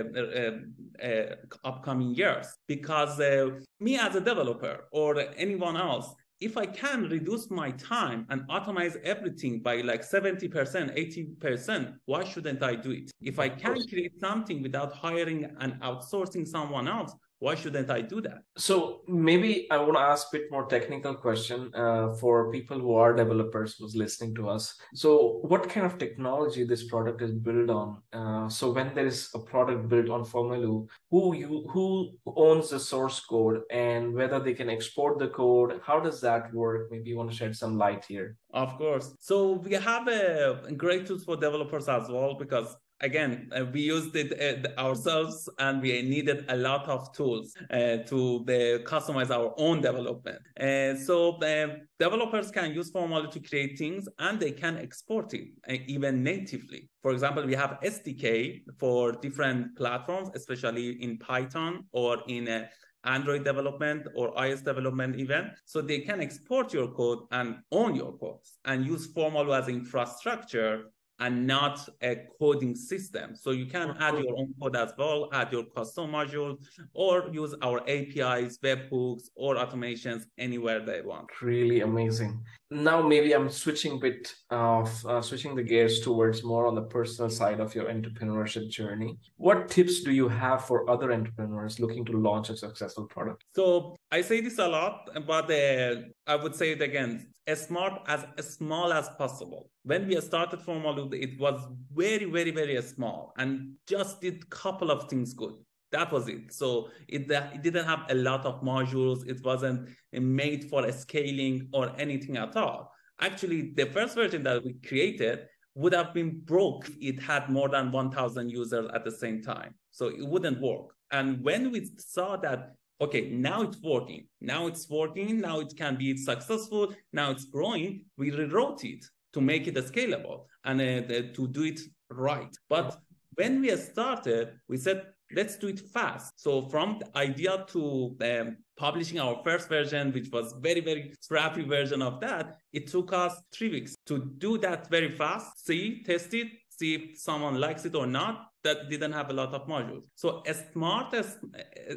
uh, 1.02 1.06
uh, 1.06 1.34
upcoming 1.64 2.14
years 2.14 2.46
because 2.66 3.18
uh, 3.20 3.50
me 3.80 3.98
as 3.98 4.14
a 4.14 4.20
developer 4.20 4.88
or 4.92 5.18
anyone 5.36 5.76
else 5.76 6.14
if 6.42 6.56
I 6.56 6.66
can 6.66 7.08
reduce 7.08 7.50
my 7.50 7.70
time 7.72 8.26
and 8.28 8.42
automate 8.48 8.96
everything 9.02 9.60
by 9.60 9.76
like 9.76 10.02
70%, 10.02 10.50
80%, 10.50 11.94
why 12.06 12.24
shouldn't 12.24 12.62
I 12.62 12.74
do 12.74 12.90
it? 12.90 13.12
If 13.20 13.38
I 13.38 13.48
can 13.48 13.76
create 13.88 14.18
something 14.18 14.60
without 14.60 14.92
hiring 14.92 15.54
and 15.60 15.80
outsourcing 15.80 16.46
someone 16.46 16.88
else, 16.88 17.14
why 17.42 17.56
shouldn't 17.56 17.90
I 17.90 18.00
do 18.02 18.20
that? 18.20 18.42
So 18.56 19.00
maybe 19.08 19.66
I 19.68 19.76
want 19.78 19.94
to 19.94 20.06
ask 20.12 20.28
a 20.28 20.38
bit 20.38 20.46
more 20.52 20.66
technical 20.66 21.14
question 21.16 21.74
uh, 21.74 22.12
for 22.20 22.52
people 22.52 22.78
who 22.78 22.94
are 22.94 23.12
developers 23.12 23.74
who's 23.76 23.96
listening 23.96 24.32
to 24.36 24.48
us. 24.48 24.74
So 24.94 25.40
what 25.42 25.68
kind 25.68 25.84
of 25.84 25.98
technology 25.98 26.62
this 26.62 26.84
product 26.84 27.20
is 27.20 27.32
built 27.32 27.68
on? 27.68 27.88
Uh, 28.12 28.48
so 28.48 28.70
when 28.70 28.94
there 28.94 29.06
is 29.06 29.28
a 29.34 29.40
product 29.40 29.88
built 29.88 30.08
on 30.08 30.24
Formaloo, 30.24 30.86
who 31.10 31.34
you 31.34 31.66
who 31.72 32.12
owns 32.26 32.70
the 32.70 32.78
source 32.78 33.18
code 33.18 33.62
and 33.70 34.14
whether 34.14 34.38
they 34.38 34.54
can 34.54 34.70
export 34.70 35.18
the 35.18 35.30
code? 35.40 35.80
How 35.84 35.98
does 35.98 36.20
that 36.20 36.54
work? 36.54 36.92
Maybe 36.92 37.10
you 37.10 37.16
want 37.16 37.30
to 37.32 37.36
shed 37.36 37.56
some 37.56 37.76
light 37.76 38.04
here. 38.04 38.36
Of 38.54 38.76
course. 38.78 39.16
So 39.18 39.36
we 39.64 39.72
have 39.72 40.06
a 40.06 40.72
great 40.76 41.06
tools 41.06 41.24
for 41.24 41.36
developers 41.36 41.88
as 41.88 42.08
well 42.08 42.34
because 42.44 42.76
again, 43.02 43.50
uh, 43.52 43.64
we 43.72 43.80
used 43.80 44.14
it 44.16 44.30
uh, 44.40 44.80
ourselves 44.80 45.48
and 45.58 45.82
we 45.82 46.02
needed 46.02 46.44
a 46.48 46.56
lot 46.56 46.88
of 46.88 47.12
tools 47.12 47.54
uh, 47.70 47.98
to 48.06 48.44
customize 48.86 49.30
our 49.30 49.52
own 49.58 49.80
development. 49.80 50.40
Uh, 50.58 50.96
so 50.96 51.36
uh, 51.42 51.76
developers 51.98 52.50
can 52.50 52.72
use 52.72 52.90
Formaloo 52.90 53.30
to 53.30 53.40
create 53.40 53.78
things 53.78 54.08
and 54.18 54.38
they 54.38 54.52
can 54.52 54.78
export 54.78 55.34
it 55.34 55.48
uh, 55.68 55.74
even 55.86 56.22
natively. 56.22 56.88
For 57.02 57.12
example, 57.12 57.44
we 57.44 57.54
have 57.54 57.78
SDK 57.82 58.62
for 58.78 59.12
different 59.12 59.76
platforms, 59.76 60.30
especially 60.34 61.02
in 61.02 61.18
Python 61.18 61.84
or 61.92 62.18
in 62.28 62.66
Android 63.04 63.44
development 63.44 64.06
or 64.14 64.32
iOS 64.34 64.64
development 64.64 65.16
even. 65.16 65.50
So 65.64 65.82
they 65.82 66.00
can 66.00 66.20
export 66.20 66.72
your 66.72 66.88
code 66.88 67.20
and 67.32 67.56
own 67.72 67.96
your 67.96 68.16
code 68.18 68.38
and 68.64 68.86
use 68.86 69.06
Formal 69.12 69.52
as 69.54 69.68
infrastructure 69.68 70.84
and 71.22 71.46
not 71.46 71.88
a 72.02 72.16
coding 72.38 72.74
system. 72.74 73.36
So 73.36 73.52
you 73.52 73.66
can 73.66 73.96
add 74.00 74.14
your 74.18 74.36
own 74.38 74.52
code 74.60 74.76
as 74.76 74.92
well, 74.98 75.28
add 75.32 75.52
your 75.52 75.64
custom 75.76 76.10
module, 76.10 76.56
or 76.94 77.28
use 77.32 77.54
our 77.62 77.78
APIs, 77.88 78.58
webhooks, 78.58 79.24
or 79.36 79.54
automations 79.54 80.22
anywhere 80.36 80.80
they 80.84 81.00
want. 81.00 81.28
Really 81.40 81.80
amazing. 81.82 82.42
Now 82.70 83.06
maybe 83.06 83.34
I'm 83.34 83.50
switching 83.50 84.00
bit 84.00 84.34
of 84.50 84.88
uh, 85.06 85.22
switching 85.22 85.54
the 85.54 85.62
gears 85.62 86.00
towards 86.00 86.42
more 86.42 86.66
on 86.66 86.74
the 86.74 86.86
personal 86.96 87.30
side 87.30 87.60
of 87.60 87.74
your 87.74 87.86
entrepreneurship 87.96 88.68
journey. 88.68 89.18
What 89.36 89.68
tips 89.68 90.02
do 90.02 90.10
you 90.10 90.28
have 90.28 90.64
for 90.64 90.90
other 90.90 91.12
entrepreneurs 91.12 91.78
looking 91.78 92.04
to 92.06 92.12
launch 92.12 92.50
a 92.50 92.56
successful 92.56 93.06
product? 93.06 93.44
So 93.54 93.94
I 94.10 94.22
say 94.22 94.40
this 94.40 94.58
a 94.58 94.66
lot, 94.66 95.08
but 95.26 95.50
uh, 95.50 95.96
I 96.26 96.36
would 96.36 96.56
say 96.56 96.72
it 96.72 96.82
again: 96.82 97.28
as 97.46 97.66
smart 97.66 97.94
as, 98.06 98.24
as 98.38 98.54
small 98.54 98.92
as 98.92 99.08
possible. 99.18 99.71
When 99.84 100.06
we 100.06 100.20
started 100.20 100.60
Formaloo, 100.60 101.12
it 101.12 101.40
was 101.40 101.66
very, 101.92 102.26
very, 102.26 102.52
very 102.52 102.80
small 102.82 103.32
and 103.36 103.72
just 103.88 104.20
did 104.20 104.48
couple 104.48 104.92
of 104.92 105.08
things 105.10 105.34
good. 105.34 105.54
That 105.90 106.12
was 106.12 106.28
it. 106.28 106.52
So 106.52 106.90
it, 107.08 107.30
uh, 107.30 107.48
it 107.52 107.62
didn't 107.62 107.86
have 107.86 108.04
a 108.08 108.14
lot 108.14 108.46
of 108.46 108.62
modules. 108.62 109.26
It 109.28 109.44
wasn't 109.44 109.88
made 110.12 110.70
for 110.70 110.90
scaling 110.92 111.68
or 111.72 111.92
anything 111.98 112.36
at 112.36 112.56
all. 112.56 112.92
Actually 113.20 113.72
the 113.74 113.86
first 113.86 114.14
version 114.14 114.44
that 114.44 114.64
we 114.64 114.74
created 114.86 115.46
would 115.74 115.94
have 115.94 116.14
been 116.14 116.40
broke 116.44 116.88
if 117.00 117.16
it 117.16 117.20
had 117.20 117.48
more 117.48 117.68
than 117.68 117.90
1000 117.90 118.50
users 118.50 118.88
at 118.94 119.04
the 119.04 119.10
same 119.10 119.42
time. 119.42 119.74
So 119.90 120.06
it 120.06 120.26
wouldn't 120.26 120.60
work. 120.60 120.94
And 121.10 121.42
when 121.42 121.72
we 121.72 121.90
saw 121.98 122.36
that 122.36 122.74
okay 123.00 123.30
now 123.30 123.62
it's 123.62 123.80
working. 123.82 124.28
Now 124.40 124.68
it's 124.68 124.88
working. 124.88 125.40
Now 125.40 125.58
it 125.58 125.76
can 125.76 125.96
be 125.96 126.16
successful. 126.16 126.94
Now 127.12 127.32
it's 127.32 127.46
growing. 127.46 128.04
We 128.16 128.30
rewrote 128.30 128.84
it 128.84 129.04
to 129.32 129.40
make 129.40 129.66
it 129.66 129.76
scalable 129.76 130.46
and 130.64 130.80
uh, 130.80 131.22
to 131.34 131.48
do 131.48 131.62
it 131.64 131.80
right 132.10 132.54
but 132.68 132.98
when 133.34 133.60
we 133.60 133.74
started 133.76 134.58
we 134.68 134.76
said 134.76 135.02
let's 135.34 135.56
do 135.56 135.68
it 135.68 135.80
fast. 135.80 136.32
So 136.36 136.62
from 136.62 136.98
the 137.00 137.18
idea 137.18 137.64
to 137.68 138.16
um, 138.20 138.56
publishing 138.76 139.18
our 139.18 139.40
first 139.44 139.68
version, 139.68 140.12
which 140.12 140.28
was 140.32 140.54
very, 140.60 140.80
very 140.80 141.12
scrappy 141.20 141.64
version 141.64 142.02
of 142.02 142.20
that, 142.20 142.56
it 142.72 142.86
took 142.86 143.12
us 143.12 143.40
three 143.52 143.70
weeks 143.70 143.96
to 144.06 144.32
do 144.38 144.58
that 144.58 144.90
very 144.90 145.10
fast, 145.10 145.64
see, 145.66 146.02
test 146.04 146.34
it, 146.34 146.48
see 146.68 146.94
if 146.94 147.18
someone 147.18 147.60
likes 147.60 147.84
it 147.84 147.94
or 147.94 148.06
not. 148.06 148.46
That 148.64 148.88
didn't 148.88 149.12
have 149.12 149.30
a 149.30 149.32
lot 149.32 149.54
of 149.54 149.66
modules. 149.66 150.04
So 150.14 150.42
as 150.46 150.64
smart 150.72 151.14
as 151.14 151.36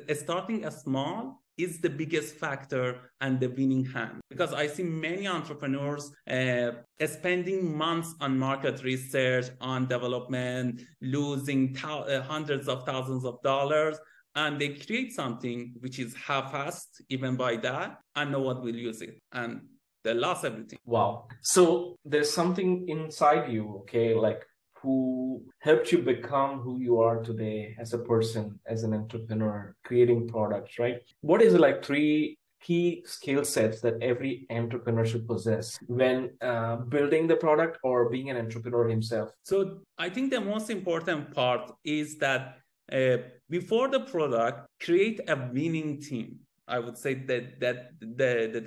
uh, 0.09 0.13
starting 0.15 0.65
as 0.65 0.81
small 0.81 1.43
is 1.57 1.79
the 1.79 1.89
biggest 1.89 2.35
factor 2.35 3.11
and 3.21 3.39
the 3.39 3.47
winning 3.47 3.85
hand. 3.85 4.19
Because 4.29 4.53
i 4.53 4.67
see 4.67 4.83
many 4.83 5.27
entrepreneurs 5.27 6.11
uh, 6.29 6.71
spending 7.05 7.77
months 7.77 8.13
on 8.19 8.37
market 8.37 8.83
research 8.83 9.45
on 9.61 9.87
development 9.87 10.81
losing 11.01 11.75
uh, 11.83 12.21
hundreds 12.21 12.67
of 12.67 12.85
thousands 12.85 13.25
of 13.25 13.41
dollars 13.41 13.97
and 14.35 14.59
they 14.59 14.69
create 14.69 15.13
something 15.13 15.73
which 15.79 15.97
is 15.99 16.13
half-assed 16.15 17.01
even 17.09 17.35
by 17.35 17.55
that 17.55 17.99
and 18.15 18.31
no 18.31 18.41
one 18.41 18.61
will 18.61 18.75
use 18.75 19.01
it 19.01 19.21
and 19.31 19.61
they 20.03 20.13
lost 20.13 20.45
everything. 20.45 20.77
Wow. 20.85 21.27
So 21.41 21.95
there's 22.05 22.31
something 22.31 22.87
inside 22.89 23.51
you 23.51 23.77
okay 23.81 24.13
like 24.13 24.45
who 24.85 25.43
helped 25.59 25.91
you 25.91 25.99
become 26.13 26.59
who 26.59 26.79
you 26.79 26.99
are 27.01 27.17
today 27.23 27.75
as 27.79 27.93
a 27.93 27.97
person, 27.97 28.59
as 28.67 28.83
an 28.83 28.93
entrepreneur, 28.93 29.75
creating 29.83 30.27
products, 30.27 30.77
right? 30.77 30.97
What 31.21 31.41
is 31.41 31.55
it 31.55 31.59
like 31.59 31.83
three 31.83 32.37
key 32.61 33.03
skill 33.05 33.43
sets 33.43 33.81
that 33.81 33.95
every 34.01 34.45
entrepreneur 34.49 35.05
should 35.05 35.27
possess 35.27 35.77
when 35.87 36.19
uh, 36.41 36.75
building 36.95 37.27
the 37.27 37.35
product 37.35 37.79
or 37.83 38.09
being 38.09 38.29
an 38.29 38.37
entrepreneur 38.37 38.87
himself? 38.87 39.29
So 39.43 39.79
I 39.97 40.09
think 40.09 40.31
the 40.31 40.41
most 40.41 40.69
important 40.69 41.33
part 41.33 41.71
is 41.83 42.17
that 42.19 42.59
uh, 42.91 43.17
before 43.49 43.87
the 43.87 44.01
product, 44.01 44.67
create 44.79 45.19
a 45.27 45.35
winning 45.51 45.99
team. 45.99 46.39
I 46.67 46.79
would 46.79 46.97
say 46.97 47.13
that 47.29 47.59
that 47.59 47.77
the, 47.99 48.31
the 48.55 48.61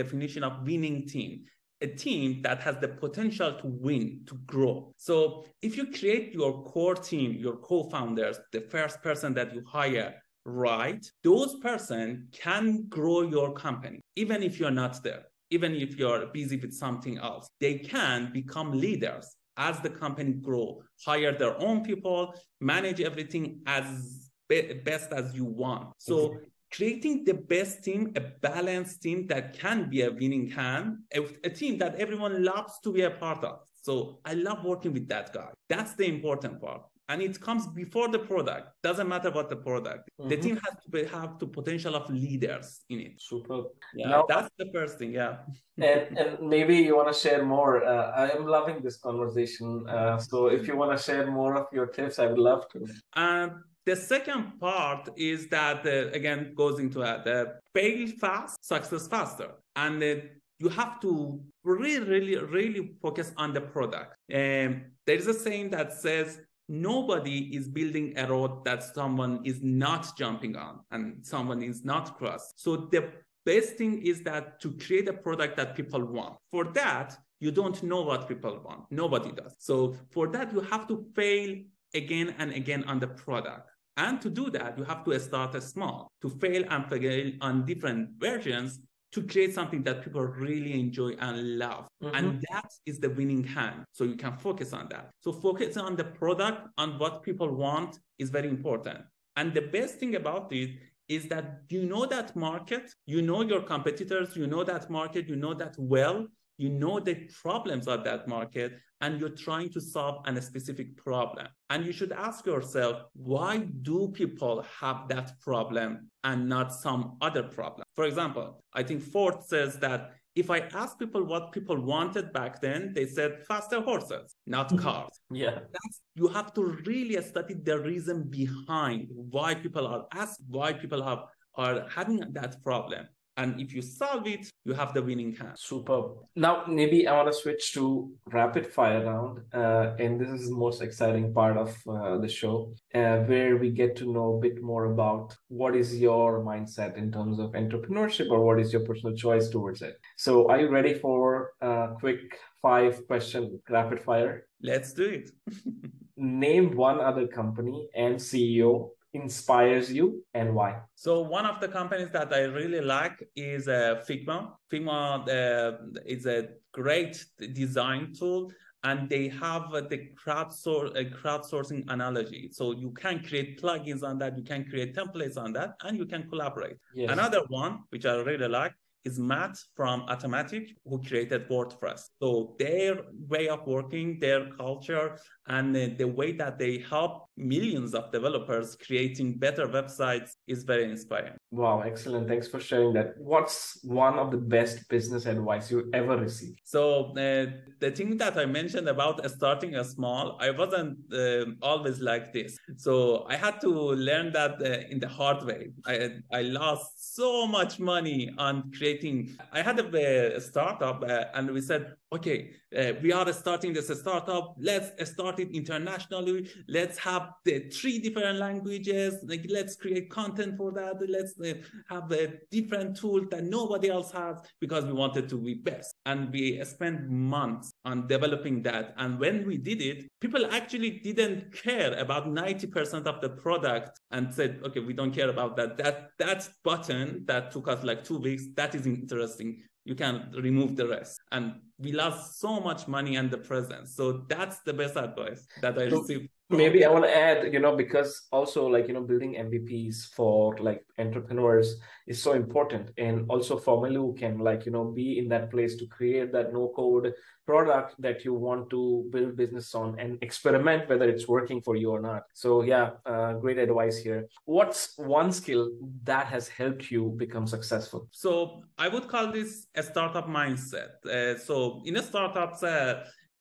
definition 0.00 0.42
of 0.42 0.52
winning 0.70 1.06
team 1.06 1.44
a 1.80 1.86
team 1.86 2.40
that 2.42 2.60
has 2.60 2.76
the 2.80 2.88
potential 2.88 3.58
to 3.60 3.66
win, 3.66 4.20
to 4.26 4.34
grow. 4.46 4.92
So 4.96 5.44
if 5.62 5.76
you 5.76 5.90
create 5.90 6.32
your 6.32 6.64
core 6.64 6.94
team, 6.94 7.36
your 7.38 7.56
co-founders, 7.56 8.38
the 8.52 8.62
first 8.62 9.02
person 9.02 9.34
that 9.34 9.54
you 9.54 9.62
hire, 9.66 10.14
right, 10.44 11.04
those 11.22 11.56
person 11.60 12.28
can 12.32 12.86
grow 12.88 13.22
your 13.22 13.52
company, 13.52 14.00
even 14.14 14.42
if 14.42 14.58
you're 14.58 14.70
not 14.70 15.02
there, 15.02 15.24
even 15.50 15.74
if 15.74 15.96
you're 15.96 16.26
busy 16.26 16.56
with 16.56 16.72
something 16.72 17.18
else. 17.18 17.48
They 17.60 17.78
can 17.78 18.32
become 18.32 18.72
leaders 18.72 19.36
as 19.56 19.80
the 19.80 19.90
company 19.90 20.32
grow, 20.32 20.82
hire 21.04 21.36
their 21.36 21.60
own 21.60 21.82
people, 21.82 22.34
manage 22.60 23.00
everything 23.00 23.60
as 23.66 24.30
be- 24.48 24.80
best 24.84 25.12
as 25.12 25.34
you 25.34 25.44
want. 25.44 25.94
So 25.98 26.36
creating 26.72 27.24
the 27.24 27.34
best 27.34 27.84
team, 27.84 28.12
a 28.16 28.20
balanced 28.20 29.02
team 29.02 29.26
that 29.28 29.58
can 29.58 29.88
be 29.88 30.02
a 30.02 30.10
winning 30.10 30.48
hand, 30.48 30.98
a, 31.14 31.20
a, 31.44 31.50
team 31.50 31.78
that 31.78 31.94
everyone 31.96 32.44
loves 32.44 32.78
to 32.82 32.92
be 32.92 33.02
a 33.02 33.10
part 33.10 33.44
of. 33.44 33.60
So 33.82 34.18
I 34.24 34.34
love 34.34 34.64
working 34.64 34.92
with 34.92 35.08
that 35.08 35.32
guy. 35.32 35.50
That's 35.68 35.94
the 35.94 36.06
important 36.06 36.60
part. 36.60 36.82
And 37.08 37.22
it 37.22 37.40
comes 37.40 37.68
before 37.68 38.08
the 38.08 38.18
product. 38.18 38.72
Doesn't 38.82 39.08
matter 39.08 39.30
what 39.30 39.48
the 39.48 39.54
product. 39.54 40.10
Mm-hmm. 40.20 40.28
The 40.28 40.36
team 40.38 40.56
has 40.56 40.82
to 40.82 40.90
be, 40.90 41.04
have 41.04 41.38
the 41.38 41.46
potential 41.46 41.94
of 41.94 42.10
leaders 42.10 42.80
in 42.90 42.98
it. 42.98 43.12
Super. 43.18 43.62
Yeah, 43.94 44.08
now, 44.08 44.24
that's 44.28 44.50
the 44.58 44.68
first 44.74 44.98
thing. 44.98 45.12
Yeah. 45.12 45.36
and 45.78 46.18
and 46.18 46.40
maybe 46.40 46.74
you 46.78 46.96
want 46.96 47.12
to 47.12 47.18
share 47.18 47.44
more. 47.44 47.84
Uh, 47.84 48.10
I 48.10 48.30
am 48.30 48.44
loving 48.44 48.82
this 48.82 48.96
conversation. 48.96 49.88
Uh, 49.88 50.18
so 50.18 50.48
if 50.48 50.66
you 50.66 50.76
want 50.76 50.98
to 50.98 51.02
share 51.02 51.30
more 51.30 51.54
of 51.56 51.66
your 51.72 51.86
tips, 51.86 52.18
I 52.18 52.26
would 52.26 52.38
love 52.38 52.68
to. 52.70 52.84
And 53.14 53.52
the 53.86 53.96
second 53.96 54.58
part 54.58 55.08
is 55.16 55.46
that, 55.48 55.86
uh, 55.86 56.10
again, 56.12 56.52
goes 56.54 56.80
into 56.80 57.02
uh, 57.02 57.22
the 57.22 57.60
fail 57.72 58.08
fast, 58.20 58.62
success 58.64 59.06
faster. 59.06 59.50
And 59.76 60.02
uh, 60.02 60.16
you 60.58 60.68
have 60.70 61.00
to 61.02 61.40
really, 61.62 62.00
really, 62.00 62.36
really 62.36 62.90
focus 63.00 63.32
on 63.36 63.52
the 63.52 63.60
product. 63.60 64.16
Um, 64.32 64.86
there 65.06 65.16
is 65.16 65.28
a 65.28 65.34
saying 65.34 65.70
that 65.70 65.92
says, 65.92 66.40
nobody 66.68 67.54
is 67.56 67.68
building 67.68 68.12
a 68.18 68.26
road 68.26 68.64
that 68.64 68.82
someone 68.82 69.40
is 69.44 69.62
not 69.62 70.16
jumping 70.18 70.56
on 70.56 70.80
and 70.90 71.24
someone 71.24 71.62
is 71.62 71.84
not 71.84 72.18
cross. 72.18 72.52
So 72.56 72.88
the 72.90 73.12
best 73.44 73.76
thing 73.76 74.04
is 74.04 74.22
that 74.22 74.60
to 74.62 74.72
create 74.72 75.08
a 75.08 75.12
product 75.12 75.56
that 75.58 75.76
people 75.76 76.04
want. 76.04 76.34
For 76.50 76.64
that, 76.72 77.16
you 77.38 77.52
don't 77.52 77.80
know 77.84 78.02
what 78.02 78.26
people 78.26 78.60
want. 78.64 78.90
Nobody 78.90 79.30
does. 79.30 79.54
So 79.60 79.94
for 80.10 80.26
that, 80.28 80.52
you 80.52 80.60
have 80.60 80.88
to 80.88 81.06
fail 81.14 81.54
again 81.94 82.34
and 82.38 82.52
again 82.52 82.82
on 82.84 82.98
the 82.98 83.06
product. 83.06 83.70
And 83.96 84.20
to 84.20 84.30
do 84.30 84.50
that, 84.50 84.76
you 84.76 84.84
have 84.84 85.04
to 85.04 85.18
start 85.18 85.60
small, 85.62 86.10
to 86.22 86.28
fail 86.28 86.64
and 86.68 86.86
fail 86.88 87.32
on 87.40 87.64
different 87.64 88.10
versions 88.18 88.80
to 89.12 89.22
create 89.22 89.54
something 89.54 89.82
that 89.84 90.02
people 90.02 90.22
really 90.22 90.78
enjoy 90.78 91.12
and 91.20 91.58
love. 91.58 91.86
Mm-hmm. 92.02 92.14
And 92.14 92.44
that 92.50 92.70
is 92.84 92.98
the 92.98 93.08
winning 93.08 93.44
hand. 93.44 93.84
So 93.92 94.04
you 94.04 94.16
can 94.16 94.36
focus 94.36 94.74
on 94.74 94.88
that. 94.90 95.10
So 95.20 95.32
focus 95.32 95.78
on 95.78 95.96
the 95.96 96.04
product, 96.04 96.68
on 96.76 96.98
what 96.98 97.22
people 97.22 97.50
want 97.54 97.98
is 98.18 98.28
very 98.28 98.48
important. 98.48 98.98
And 99.36 99.54
the 99.54 99.62
best 99.62 99.98
thing 99.98 100.16
about 100.16 100.52
it 100.52 100.70
is 101.08 101.28
that 101.28 101.62
you 101.68 101.86
know 101.86 102.04
that 102.06 102.34
market, 102.36 102.92
you 103.06 103.22
know 103.22 103.42
your 103.42 103.62
competitors, 103.62 104.36
you 104.36 104.46
know 104.46 104.64
that 104.64 104.90
market, 104.90 105.28
you 105.28 105.36
know 105.36 105.54
that 105.54 105.74
well. 105.78 106.26
You 106.58 106.68
know 106.68 107.00
the 107.00 107.28
problems 107.42 107.86
of 107.86 108.04
that 108.04 108.26
market 108.28 108.78
and 109.00 109.20
you're 109.20 109.28
trying 109.28 109.68
to 109.70 109.80
solve 109.80 110.22
a 110.26 110.40
specific 110.40 110.96
problem. 110.96 111.48
And 111.70 111.84
you 111.84 111.92
should 111.92 112.12
ask 112.12 112.46
yourself, 112.46 113.02
why 113.12 113.68
do 113.82 114.08
people 114.08 114.64
have 114.80 115.08
that 115.08 115.38
problem 115.40 116.10
and 116.24 116.48
not 116.48 116.72
some 116.72 117.18
other 117.20 117.42
problem? 117.42 117.84
For 117.94 118.04
example, 118.04 118.62
I 118.72 118.82
think 118.82 119.02
Ford 119.02 119.42
says 119.44 119.78
that 119.80 120.12
if 120.34 120.50
I 120.50 120.60
ask 120.74 120.98
people 120.98 121.24
what 121.24 121.52
people 121.52 121.80
wanted 121.80 122.32
back 122.32 122.60
then, 122.60 122.92
they 122.94 123.06
said 123.06 123.44
faster 123.46 123.80
horses, 123.80 124.34
not 124.46 124.68
mm-hmm. 124.68 124.82
cars. 124.82 125.20
yeah. 125.30 125.54
That's, 125.54 126.00
you 126.14 126.28
have 126.28 126.52
to 126.54 126.64
really 126.86 127.20
study 127.22 127.54
the 127.54 127.78
reason 127.80 128.24
behind 128.28 129.08
why 129.10 129.54
people 129.54 129.86
are 129.86 130.06
asked, 130.12 130.42
why 130.48 130.74
people 130.74 131.02
have 131.02 131.24
are 131.54 131.86
having 131.88 132.20
that 132.32 132.62
problem. 132.62 133.06
And 133.36 133.60
if 133.60 133.74
you 133.74 133.82
solve 133.82 134.26
it, 134.26 134.50
you 134.64 134.72
have 134.72 134.94
the 134.94 135.02
winning 135.02 135.34
hand. 135.34 135.56
Superb. 135.56 136.12
Now, 136.36 136.64
maybe 136.66 137.06
I 137.06 137.14
want 137.16 137.28
to 137.30 137.38
switch 137.38 137.72
to 137.74 138.10
rapid 138.32 138.66
fire 138.66 139.04
round. 139.04 139.40
Uh, 139.52 139.94
and 139.98 140.18
this 140.18 140.28
is 140.28 140.48
the 140.48 140.56
most 140.56 140.80
exciting 140.80 141.34
part 141.34 141.56
of 141.58 141.76
uh, 141.88 142.16
the 142.18 142.28
show, 142.28 142.72
uh, 142.94 143.18
where 143.30 143.58
we 143.58 143.70
get 143.70 143.94
to 143.96 144.10
know 144.10 144.36
a 144.36 144.40
bit 144.40 144.62
more 144.62 144.86
about 144.86 145.36
what 145.48 145.76
is 145.76 145.98
your 145.98 146.42
mindset 146.42 146.96
in 146.96 147.12
terms 147.12 147.38
of 147.38 147.52
entrepreneurship 147.52 148.30
or 148.30 148.42
what 148.42 148.58
is 148.58 148.72
your 148.72 148.82
personal 148.82 149.14
choice 149.14 149.50
towards 149.50 149.82
it. 149.82 149.96
So, 150.16 150.48
are 150.48 150.60
you 150.60 150.70
ready 150.70 150.94
for 150.94 151.52
a 151.60 151.88
quick 152.00 152.38
five 152.62 153.06
question 153.06 153.60
rapid 153.68 154.02
fire? 154.02 154.46
Let's 154.62 154.94
do 154.94 155.04
it. 155.04 155.30
Name 156.16 156.74
one 156.74 157.00
other 157.00 157.26
company 157.26 157.88
and 157.94 158.16
CEO 158.16 158.92
inspires 159.16 159.92
you 159.92 160.24
and 160.34 160.54
why? 160.54 160.80
So 160.94 161.20
one 161.20 161.46
of 161.46 161.60
the 161.60 161.68
companies 161.68 162.10
that 162.12 162.32
I 162.32 162.42
really 162.42 162.80
like 162.80 163.22
is 163.34 163.68
uh, 163.68 164.02
Figma. 164.08 164.52
Figma 164.72 165.28
uh, 165.28 165.76
is 166.04 166.26
a 166.26 166.48
great 166.72 167.24
design 167.52 168.12
tool 168.18 168.50
and 168.84 169.08
they 169.08 169.28
have 169.28 169.74
uh, 169.74 169.80
the 169.80 170.10
crowdsour- 170.22 170.92
crowdsourcing 171.20 171.84
analogy. 171.88 172.50
So 172.52 172.72
you 172.72 172.90
can 172.92 173.22
create 173.22 173.60
plugins 173.60 174.02
on 174.02 174.18
that, 174.18 174.36
you 174.36 174.44
can 174.44 174.64
create 174.64 174.94
templates 174.94 175.36
on 175.36 175.52
that, 175.54 175.70
and 175.82 175.96
you 175.96 176.06
can 176.06 176.28
collaborate. 176.28 176.76
Yes. 176.94 177.10
Another 177.10 177.42
one, 177.48 177.80
which 177.90 178.06
I 178.06 178.14
really 178.16 178.48
like, 178.48 178.74
is 179.04 179.18
Matt 179.18 179.56
from 179.74 180.02
Automattic, 180.08 180.74
who 180.84 181.00
created 181.00 181.48
WordPress. 181.48 182.00
So 182.20 182.56
their 182.58 182.98
way 183.28 183.48
of 183.48 183.66
working, 183.66 184.18
their 184.18 184.50
culture, 184.56 185.18
and 185.48 185.74
the 185.74 186.04
way 186.04 186.32
that 186.32 186.58
they 186.58 186.78
help 186.78 187.28
millions 187.36 187.94
of 187.94 188.10
developers 188.10 188.76
creating 188.86 189.38
better 189.38 189.66
websites 189.68 190.36
is 190.46 190.64
very 190.64 190.84
inspiring. 190.84 191.34
Wow, 191.50 191.80
excellent. 191.80 192.28
Thanks 192.28 192.48
for 192.48 192.60
sharing 192.60 192.92
that. 192.94 193.14
What's 193.18 193.78
one 193.84 194.18
of 194.18 194.30
the 194.30 194.38
best 194.38 194.88
business 194.88 195.26
advice 195.26 195.70
you 195.70 195.90
ever 195.92 196.16
received? 196.16 196.60
So, 196.64 197.12
uh, 197.12 197.46
the 197.78 197.90
thing 197.90 198.16
that 198.16 198.36
I 198.38 198.46
mentioned 198.46 198.88
about 198.88 199.28
starting 199.30 199.76
a 199.76 199.84
small, 199.84 200.38
I 200.40 200.50
wasn't 200.50 200.98
uh, 201.12 201.46
always 201.62 202.00
like 202.00 202.32
this. 202.32 202.56
So, 202.76 203.26
I 203.28 203.36
had 203.36 203.60
to 203.60 203.68
learn 203.68 204.32
that 204.32 204.60
uh, 204.62 204.88
in 204.90 204.98
the 204.98 205.08
hard 205.08 205.44
way. 205.44 205.68
I, 205.86 206.16
I 206.32 206.42
lost 206.42 207.14
so 207.14 207.46
much 207.46 207.78
money 207.78 208.30
on 208.38 208.70
creating. 208.76 209.36
I 209.52 209.62
had 209.62 209.78
a, 209.78 210.36
a 210.36 210.40
startup 210.40 211.02
uh, 211.02 211.24
and 211.34 211.50
we 211.50 211.60
said, 211.60 211.94
okay, 212.12 212.50
uh, 212.76 212.92
we 213.02 213.12
are 213.12 213.32
starting 213.32 213.72
this 213.72 213.88
startup. 213.88 214.54
Let's 214.58 215.10
start 215.10 215.40
it 215.40 215.50
internationally. 215.52 216.48
Let's 216.68 216.98
have 216.98 217.30
the 217.44 217.68
three 217.70 217.98
different 217.98 218.38
languages. 218.38 219.18
Like, 219.24 219.44
let's 219.48 219.76
create 219.76 220.08
content 220.10 220.56
for 220.56 220.72
that. 220.72 220.96
Let's 221.08 221.38
uh, 221.40 221.60
have 221.88 222.10
a 222.12 222.34
different 222.50 222.96
tool 222.96 223.26
that 223.30 223.44
nobody 223.44 223.90
else 223.90 224.12
has 224.12 224.36
because 224.60 224.84
we 224.84 224.92
wanted 224.92 225.28
to 225.30 225.38
be 225.38 225.54
best. 225.54 225.94
And 226.06 226.30
we 226.32 226.62
spent 226.64 227.08
months 227.08 227.72
on 227.84 228.06
developing 228.06 228.62
that. 228.62 228.94
And 228.98 229.18
when 229.18 229.46
we 229.46 229.56
did 229.56 229.82
it, 229.82 230.08
people 230.20 230.46
actually 230.52 231.00
didn't 231.00 231.52
care 231.52 231.92
about 231.98 232.28
90% 232.28 233.06
of 233.06 233.20
the 233.20 233.30
product 233.30 233.98
and 234.12 234.32
said, 234.32 234.60
okay, 234.64 234.80
we 234.80 234.92
don't 234.92 235.12
care 235.12 235.30
about 235.30 235.56
that. 235.56 235.76
That 235.78 236.10
that 236.18 236.48
button 236.64 237.24
that 237.26 237.50
took 237.50 237.68
us 237.68 237.82
like 237.82 238.04
two 238.04 238.18
weeks, 238.18 238.44
that 238.54 238.74
is 238.74 238.86
interesting 238.86 239.62
you 239.86 239.94
can 239.94 240.32
remove 240.42 240.74
the 240.74 240.86
rest. 240.86 241.20
And 241.30 241.54
we 241.78 241.92
lost 241.92 242.40
so 242.40 242.58
much 242.58 242.88
money 242.88 243.14
and 243.16 243.30
the 243.30 243.38
presence. 243.38 243.94
So 243.94 244.24
that's 244.28 244.58
the 244.60 244.72
best 244.72 244.96
advice 244.96 245.46
that 245.62 245.78
I 245.78 245.88
so 245.88 246.00
received. 246.00 246.28
Maybe 246.48 246.84
I 246.84 246.90
want 246.90 247.04
to 247.04 247.16
add, 247.16 247.52
you 247.52 247.58
know, 247.58 247.74
because 247.74 248.22
also 248.30 248.68
like, 248.68 248.86
you 248.86 248.94
know, 248.94 249.02
building 249.02 249.34
MVPs 249.34 250.14
for 250.14 250.56
like 250.58 250.84
entrepreneurs 250.96 251.74
is 252.06 252.22
so 252.22 252.34
important. 252.34 252.90
And 252.98 253.26
also 253.28 253.58
Formaloo 253.58 254.16
can 254.16 254.38
like, 254.38 254.64
you 254.64 254.70
know, 254.70 254.84
be 254.84 255.18
in 255.18 255.28
that 255.28 255.50
place 255.50 255.74
to 255.76 255.86
create 255.86 256.32
that 256.32 256.52
no 256.52 256.72
code 256.76 257.12
product 257.46 257.94
that 258.00 258.24
you 258.24 258.34
want 258.34 258.68
to 258.70 259.06
build 259.10 259.36
business 259.36 259.74
on 259.74 259.98
and 259.98 260.18
experiment 260.22 260.88
whether 260.88 261.08
it's 261.08 261.26
working 261.26 261.60
for 261.62 261.76
you 261.76 261.90
or 261.90 262.00
not. 262.00 262.22
So 262.34 262.62
yeah, 262.62 262.90
uh, 263.06 263.34
great 263.34 263.58
advice 263.58 263.96
here. 263.98 264.26
What's 264.44 264.94
one 264.98 265.32
skill 265.32 265.70
that 266.04 266.26
has 266.26 266.48
helped 266.48 266.90
you 266.90 267.14
become 267.16 267.46
successful? 267.46 268.08
So 268.10 268.62
I 268.78 268.88
would 268.88 269.08
call 269.08 269.32
this 269.32 269.66
a 269.74 269.82
startup 269.82 270.28
mindset. 270.28 271.04
Uh, 271.06 271.38
so 271.38 271.82
in 271.84 271.96
a 271.96 272.02
startup, 272.02 272.58
uh, 272.62 272.94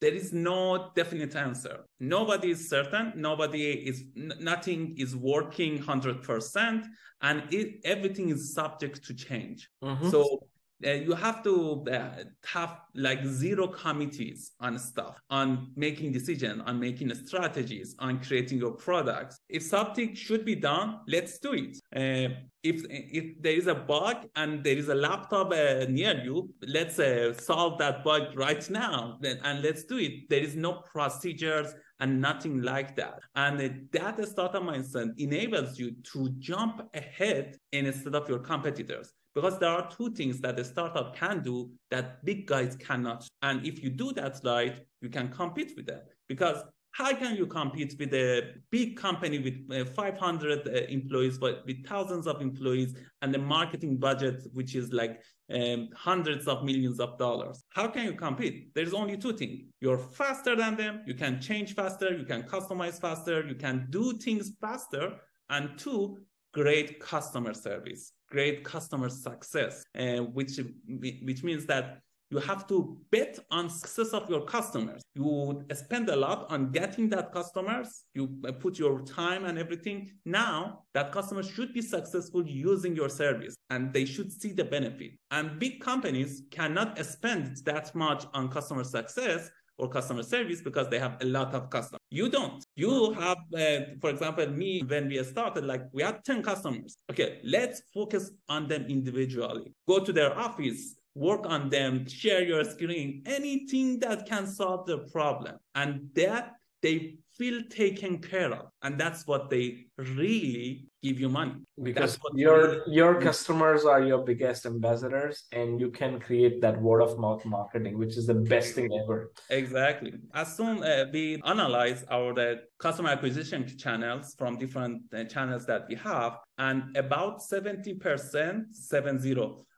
there 0.05 0.13
is 0.13 0.31
no 0.31 0.91
definite 0.95 1.35
answer. 1.35 1.79
Nobody 1.99 2.51
is 2.51 2.69
certain. 2.69 3.11
Nobody 3.15 3.71
is, 3.71 4.03
nothing 4.13 4.93
is 4.99 5.15
working 5.15 5.79
100%, 5.79 6.83
and 7.23 7.43
it, 7.51 7.79
everything 7.83 8.29
is 8.29 8.53
subject 8.53 9.03
to 9.05 9.15
change. 9.15 9.67
Mm-hmm. 9.83 10.11
So 10.11 10.45
uh, 10.85 10.91
you 10.91 11.13
have 11.13 11.41
to 11.43 11.85
uh, 11.91 12.23
have 12.45 12.79
like 12.95 13.25
zero 13.25 13.67
committees 13.67 14.51
on 14.59 14.77
stuff 14.77 15.21
on 15.29 15.71
making 15.75 16.11
decision 16.11 16.61
on 16.61 16.79
making 16.79 17.13
strategies 17.13 17.95
on 17.99 18.21
creating 18.21 18.57
your 18.57 18.71
products. 18.71 19.39
If 19.49 19.63
something 19.63 20.13
should 20.15 20.43
be 20.43 20.55
done 20.55 20.99
let's 21.07 21.39
do 21.39 21.53
it. 21.53 21.77
Uh, 21.95 22.35
if 22.63 22.83
if 22.89 23.41
there 23.41 23.53
is 23.53 23.67
a 23.67 23.75
bug 23.75 24.27
and 24.35 24.63
there 24.63 24.77
is 24.77 24.89
a 24.89 24.95
laptop 24.95 25.51
uh, 25.51 25.85
near 25.87 26.21
you 26.23 26.49
let's 26.67 26.99
uh, 26.99 27.33
solve 27.33 27.77
that 27.79 28.03
bug 28.03 28.35
right 28.35 28.69
now 28.69 29.17
and 29.23 29.63
let's 29.63 29.83
do 29.85 29.97
it. 29.97 30.29
There 30.29 30.43
is 30.43 30.55
no 30.55 30.83
procedures 30.93 31.73
and 32.01 32.19
nothing 32.19 32.61
like 32.61 32.95
that. 32.97 33.19
And 33.35 33.87
that 33.91 34.27
startup 34.27 34.63
mindset 34.63 35.17
enables 35.17 35.79
you 35.79 35.95
to 36.11 36.29
jump 36.39 36.81
ahead 36.93 37.57
instead 37.71 38.15
of 38.15 38.27
your 38.27 38.39
competitors 38.39 39.13
because 39.35 39.59
there 39.59 39.69
are 39.69 39.89
two 39.91 40.11
things 40.11 40.39
that 40.39 40.57
a 40.57 40.63
startup 40.63 41.15
can 41.15 41.43
do 41.43 41.69
that 41.91 42.23
big 42.23 42.47
guys 42.47 42.75
cannot. 42.77 43.27
And 43.41 43.65
if 43.65 43.83
you 43.83 43.89
do 43.89 44.13
that 44.13 44.39
right, 44.45 44.77
you 45.01 45.09
can 45.09 45.29
compete 45.29 45.73
with 45.75 45.85
them. 45.85 45.99
Because 46.27 46.63
how 46.91 47.13
can 47.13 47.35
you 47.35 47.45
compete 47.45 47.93
with 47.99 48.13
a 48.13 48.53
big 48.71 48.95
company 48.95 49.39
with 49.39 49.81
uh, 49.81 49.83
500 49.91 50.65
uh, 50.65 50.71
employees, 50.87 51.37
but 51.37 51.65
with 51.65 51.85
thousands 51.85 52.25
of 52.25 52.41
employees 52.41 52.95
and 53.21 53.35
a 53.35 53.37
marketing 53.37 53.97
budget 53.97 54.41
which 54.53 54.75
is 54.75 54.93
like 54.93 55.21
um, 55.53 55.89
hundreds 55.93 56.47
of 56.47 56.63
millions 56.63 57.01
of 57.01 57.17
dollars? 57.17 57.65
How 57.71 57.89
can 57.89 58.05
you 58.05 58.13
compete? 58.13 58.73
There's 58.73 58.93
only 58.93 59.17
two 59.17 59.33
things: 59.33 59.63
you're 59.81 59.97
faster 59.97 60.55
than 60.55 60.77
them, 60.77 61.01
you 61.05 61.15
can 61.15 61.41
change 61.41 61.75
faster, 61.75 62.15
you 62.15 62.23
can 62.23 62.43
customize 62.43 63.01
faster, 63.01 63.45
you 63.45 63.55
can 63.55 63.87
do 63.89 64.13
things 64.13 64.53
faster, 64.61 65.17
and 65.49 65.77
two, 65.77 66.19
great 66.53 67.01
customer 67.01 67.53
service 67.53 68.13
great 68.29 68.63
customer 68.63 69.09
success, 69.09 69.83
uh, 69.97 70.17
which 70.17 70.59
which 70.87 71.43
means 71.43 71.65
that 71.65 71.99
you 72.31 72.39
have 72.39 72.65
to 72.67 72.97
bet 73.11 73.37
on 73.51 73.69
success 73.69 74.09
of 74.09 74.29
your 74.29 74.45
customers. 74.45 75.03
You 75.13 75.63
spend 75.73 76.09
a 76.09 76.15
lot 76.15 76.47
on 76.49 76.71
getting 76.71 77.07
that 77.09 77.31
customers. 77.31 78.05
You 78.13 78.27
put 78.59 78.79
your 78.79 79.01
time 79.01 79.45
and 79.45 79.59
everything. 79.59 80.11
Now 80.25 80.83
that 80.93 81.11
customer 81.11 81.43
should 81.43 81.73
be 81.73 81.81
successful 81.81 82.45
using 82.45 82.95
your 82.95 83.09
service 83.09 83.55
and 83.69 83.93
they 83.93 84.05
should 84.05 84.31
see 84.31 84.53
the 84.53 84.65
benefit. 84.65 85.11
And 85.31 85.59
big 85.59 85.79
companies 85.81 86.43
cannot 86.51 86.97
spend 87.05 87.57
that 87.65 87.93
much 87.93 88.25
on 88.33 88.49
customer 88.49 88.83
success 88.83 89.49
or 89.77 89.89
customer 89.89 90.23
service 90.23 90.61
because 90.61 90.87
they 90.89 90.99
have 90.99 91.17
a 91.21 91.25
lot 91.25 91.53
of 91.53 91.69
customers. 91.69 91.99
You 92.09 92.29
don't. 92.29 92.63
You 92.75 93.13
have, 93.13 93.37
uh, 93.53 93.85
for 93.99 94.09
example, 94.09 94.47
me, 94.47 94.83
when 94.87 95.07
we 95.07 95.21
started, 95.23 95.65
like 95.65 95.83
we 95.91 96.03
had 96.03 96.23
10 96.23 96.43
customers. 96.43 96.97
Okay, 97.11 97.39
let's 97.43 97.81
focus 97.93 98.31
on 98.49 98.67
them 98.67 98.85
individually. 98.87 99.73
Go 99.87 99.99
to 99.99 100.13
their 100.13 100.37
office, 100.37 100.95
work 101.13 101.45
on 101.45 101.69
them, 101.69 102.07
share 102.07 102.43
your 102.43 102.63
screen, 102.63 103.23
anything 103.25 103.99
that 103.99 104.25
can 104.25 104.47
solve 104.47 104.85
the 104.85 104.99
problem. 105.11 105.57
And 105.73 106.09
that 106.15 106.53
they 106.81 107.17
feel 107.37 107.61
taken 107.69 108.19
care 108.19 108.51
of. 108.53 108.67
And 108.81 108.99
that's 108.99 109.27
what 109.27 109.49
they 109.49 109.85
really 109.97 110.87
give 111.03 111.19
you 111.19 111.29
money 111.29 111.53
because 111.83 112.17
your 112.33 112.81
your 112.87 113.21
customers 113.21 113.85
are 113.85 114.01
your 114.03 114.23
biggest 114.23 114.65
ambassadors 114.65 115.43
and 115.51 115.79
you 115.79 115.91
can 115.91 116.19
create 116.19 116.59
that 116.61 116.81
word 116.81 117.01
of 117.01 117.19
mouth 117.19 117.45
marketing 117.45 117.95
which 117.99 118.17
is 118.17 118.25
the 118.25 118.33
best 118.33 118.73
thing 118.73 118.89
ever 119.03 119.31
exactly 119.51 120.13
as 120.33 120.57
soon 120.57 120.83
uh, 120.83 121.05
we 121.13 121.39
analyze 121.45 122.03
our 122.09 122.33
the 122.33 122.61
customer 122.79 123.09
acquisition 123.09 123.61
channels 123.77 124.33
from 124.39 124.57
different 124.57 124.99
uh, 125.13 125.23
channels 125.25 125.63
that 125.67 125.83
we 125.87 125.93
have 125.93 126.39
and 126.57 126.97
about 126.97 127.39
70% 127.39 128.73
70 128.73 129.35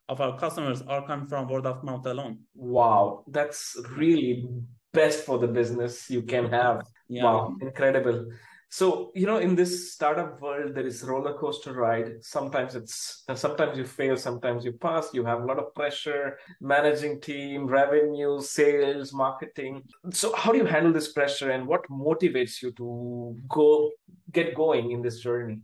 of 0.10 0.22
our 0.22 0.38
customers 0.38 0.82
are 0.84 1.06
coming 1.06 1.28
from 1.28 1.48
word 1.48 1.66
of 1.66 1.84
mouth 1.84 2.06
alone. 2.06 2.40
Wow, 2.56 3.24
that's 3.28 3.78
really 3.96 4.48
best 4.94 5.26
for 5.26 5.38
the 5.38 5.48
business 5.48 6.10
you 6.10 6.22
can 6.22 6.50
have. 6.50 6.82
Yeah. 7.10 7.24
Wow, 7.24 7.56
incredible. 7.62 8.28
So, 8.70 9.12
you 9.16 9.26
know, 9.26 9.38
in 9.38 9.56
this 9.56 9.94
startup 9.94 10.42
world, 10.42 10.76
there 10.76 10.86
is 10.86 11.02
roller 11.02 11.34
coaster 11.38 11.72
ride. 11.72 12.22
Sometimes 12.22 12.76
it's, 12.76 13.24
sometimes 13.36 13.78
you 13.78 13.86
fail, 13.86 14.18
sometimes 14.18 14.66
you 14.66 14.74
pass. 14.74 15.14
You 15.14 15.24
have 15.24 15.42
a 15.42 15.46
lot 15.46 15.58
of 15.58 15.74
pressure, 15.74 16.38
managing 16.60 17.22
team, 17.22 17.66
revenue, 17.66 18.42
sales, 18.42 19.14
marketing. 19.14 19.84
So, 20.12 20.36
how 20.36 20.52
do 20.52 20.58
you 20.58 20.66
handle 20.66 20.92
this 20.92 21.14
pressure 21.14 21.52
and 21.52 21.66
what 21.66 21.88
motivates 21.90 22.62
you 22.62 22.72
to 22.74 23.38
go 23.48 23.92
get 24.34 24.54
going 24.54 24.92
in 24.92 25.02
this 25.02 25.22
journey? 25.22 25.60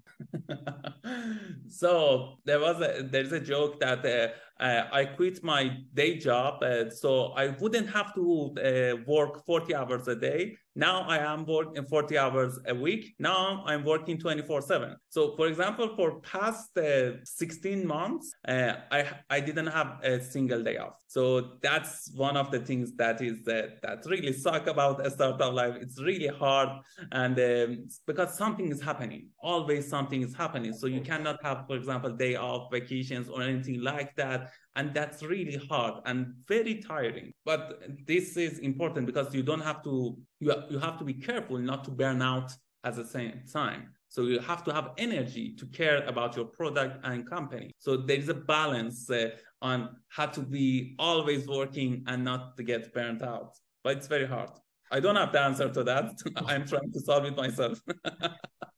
so 1.67 2.37
there 2.45 2.59
was 2.59 2.79
a 2.81 3.03
there's 3.03 3.33
a 3.33 3.39
joke 3.39 3.79
that 3.81 4.05
uh, 4.05 4.27
uh, 4.63 4.87
I 4.93 5.03
quit 5.03 5.43
my 5.43 5.77
day 5.93 6.17
job, 6.17 6.63
uh, 6.63 6.89
so 6.89 7.33
I 7.33 7.49
wouldn't 7.59 7.89
have 7.89 8.15
to 8.15 8.55
uh, 8.57 9.03
work 9.05 9.45
40 9.45 9.75
hours 9.75 10.07
a 10.07 10.15
day. 10.15 10.55
Now 10.75 11.03
I 11.03 11.17
am 11.17 11.45
working 11.45 11.85
40 11.85 12.17
hours 12.17 12.59
a 12.65 12.73
week. 12.73 13.13
Now 13.19 13.63
I'm 13.67 13.83
working 13.83 14.17
24 14.17 14.61
seven. 14.61 14.95
So 15.09 15.35
for 15.35 15.47
example, 15.47 15.95
for 15.95 16.19
past 16.21 16.75
uh, 16.77 17.23
16 17.23 17.85
months, 17.85 18.33
uh, 18.47 18.73
I, 18.89 19.05
I 19.29 19.39
didn't 19.39 19.67
have 19.67 19.99
a 20.01 20.19
single 20.23 20.63
day 20.63 20.77
off. 20.77 20.93
So 21.07 21.57
that's 21.61 22.11
one 22.15 22.37
of 22.37 22.49
the 22.49 22.59
things 22.59 22.95
that 22.95 23.21
is 23.21 23.43
that, 23.43 23.83
that 23.83 24.03
really 24.07 24.33
suck 24.33 24.65
about 24.65 25.05
a 25.05 25.11
startup 25.11 25.53
life. 25.53 25.75
It's 25.79 26.01
really 26.01 26.27
hard. 26.27 26.69
And 27.11 27.39
um, 27.39 27.87
because 28.07 28.35
something 28.35 28.71
is 28.71 28.81
happening, 28.81 29.27
always 29.39 29.87
something 29.87 30.23
is 30.23 30.33
happening. 30.33 30.73
So 30.73 30.87
you 30.87 31.01
cannot 31.01 31.37
have, 31.43 31.67
for 31.67 31.75
example, 31.75 32.11
day 32.13 32.35
off, 32.35 32.71
vacations 32.71 33.29
or 33.29 33.43
anything 33.43 33.81
like 33.81 34.15
that 34.15 34.52
and 34.75 34.93
that's 34.93 35.21
really 35.23 35.57
hard 35.69 35.95
and 36.05 36.33
very 36.47 36.75
tiring. 36.75 37.31
But 37.45 37.81
this 38.07 38.37
is 38.37 38.59
important 38.59 39.05
because 39.05 39.33
you 39.33 39.43
don't 39.43 39.61
have 39.61 39.83
to 39.83 40.17
you, 40.39 40.53
you 40.69 40.79
have 40.79 40.97
to 40.99 41.05
be 41.05 41.13
careful 41.13 41.57
not 41.57 41.83
to 41.85 41.91
burn 41.91 42.21
out 42.21 42.51
at 42.83 42.95
the 42.95 43.05
same 43.05 43.41
time. 43.51 43.89
So 44.09 44.23
you 44.23 44.39
have 44.39 44.63
to 44.65 44.73
have 44.73 44.91
energy 44.97 45.55
to 45.55 45.65
care 45.67 46.03
about 46.05 46.35
your 46.35 46.45
product 46.45 46.99
and 47.03 47.27
company. 47.27 47.71
So 47.79 47.97
there 47.97 48.17
is 48.17 48.29
a 48.29 48.35
balance 48.35 49.09
uh, 49.09 49.29
on 49.61 49.89
how 50.09 50.27
to 50.27 50.41
be 50.41 50.95
always 50.99 51.47
working 51.47 52.03
and 52.07 52.23
not 52.23 52.55
to 52.57 52.63
get 52.63 52.93
burnt 52.93 53.23
out. 53.23 53.55
But 53.83 53.97
it's 53.97 54.07
very 54.07 54.27
hard. 54.27 54.51
I 54.91 54.99
don't 54.99 55.15
have 55.15 55.31
the 55.31 55.41
answer 55.41 55.69
to 55.69 55.83
that. 55.85 56.11
I'm 56.45 56.67
trying 56.67 56.91
to 56.91 56.99
solve 56.99 57.25
it 57.25 57.35
myself. 57.35 57.79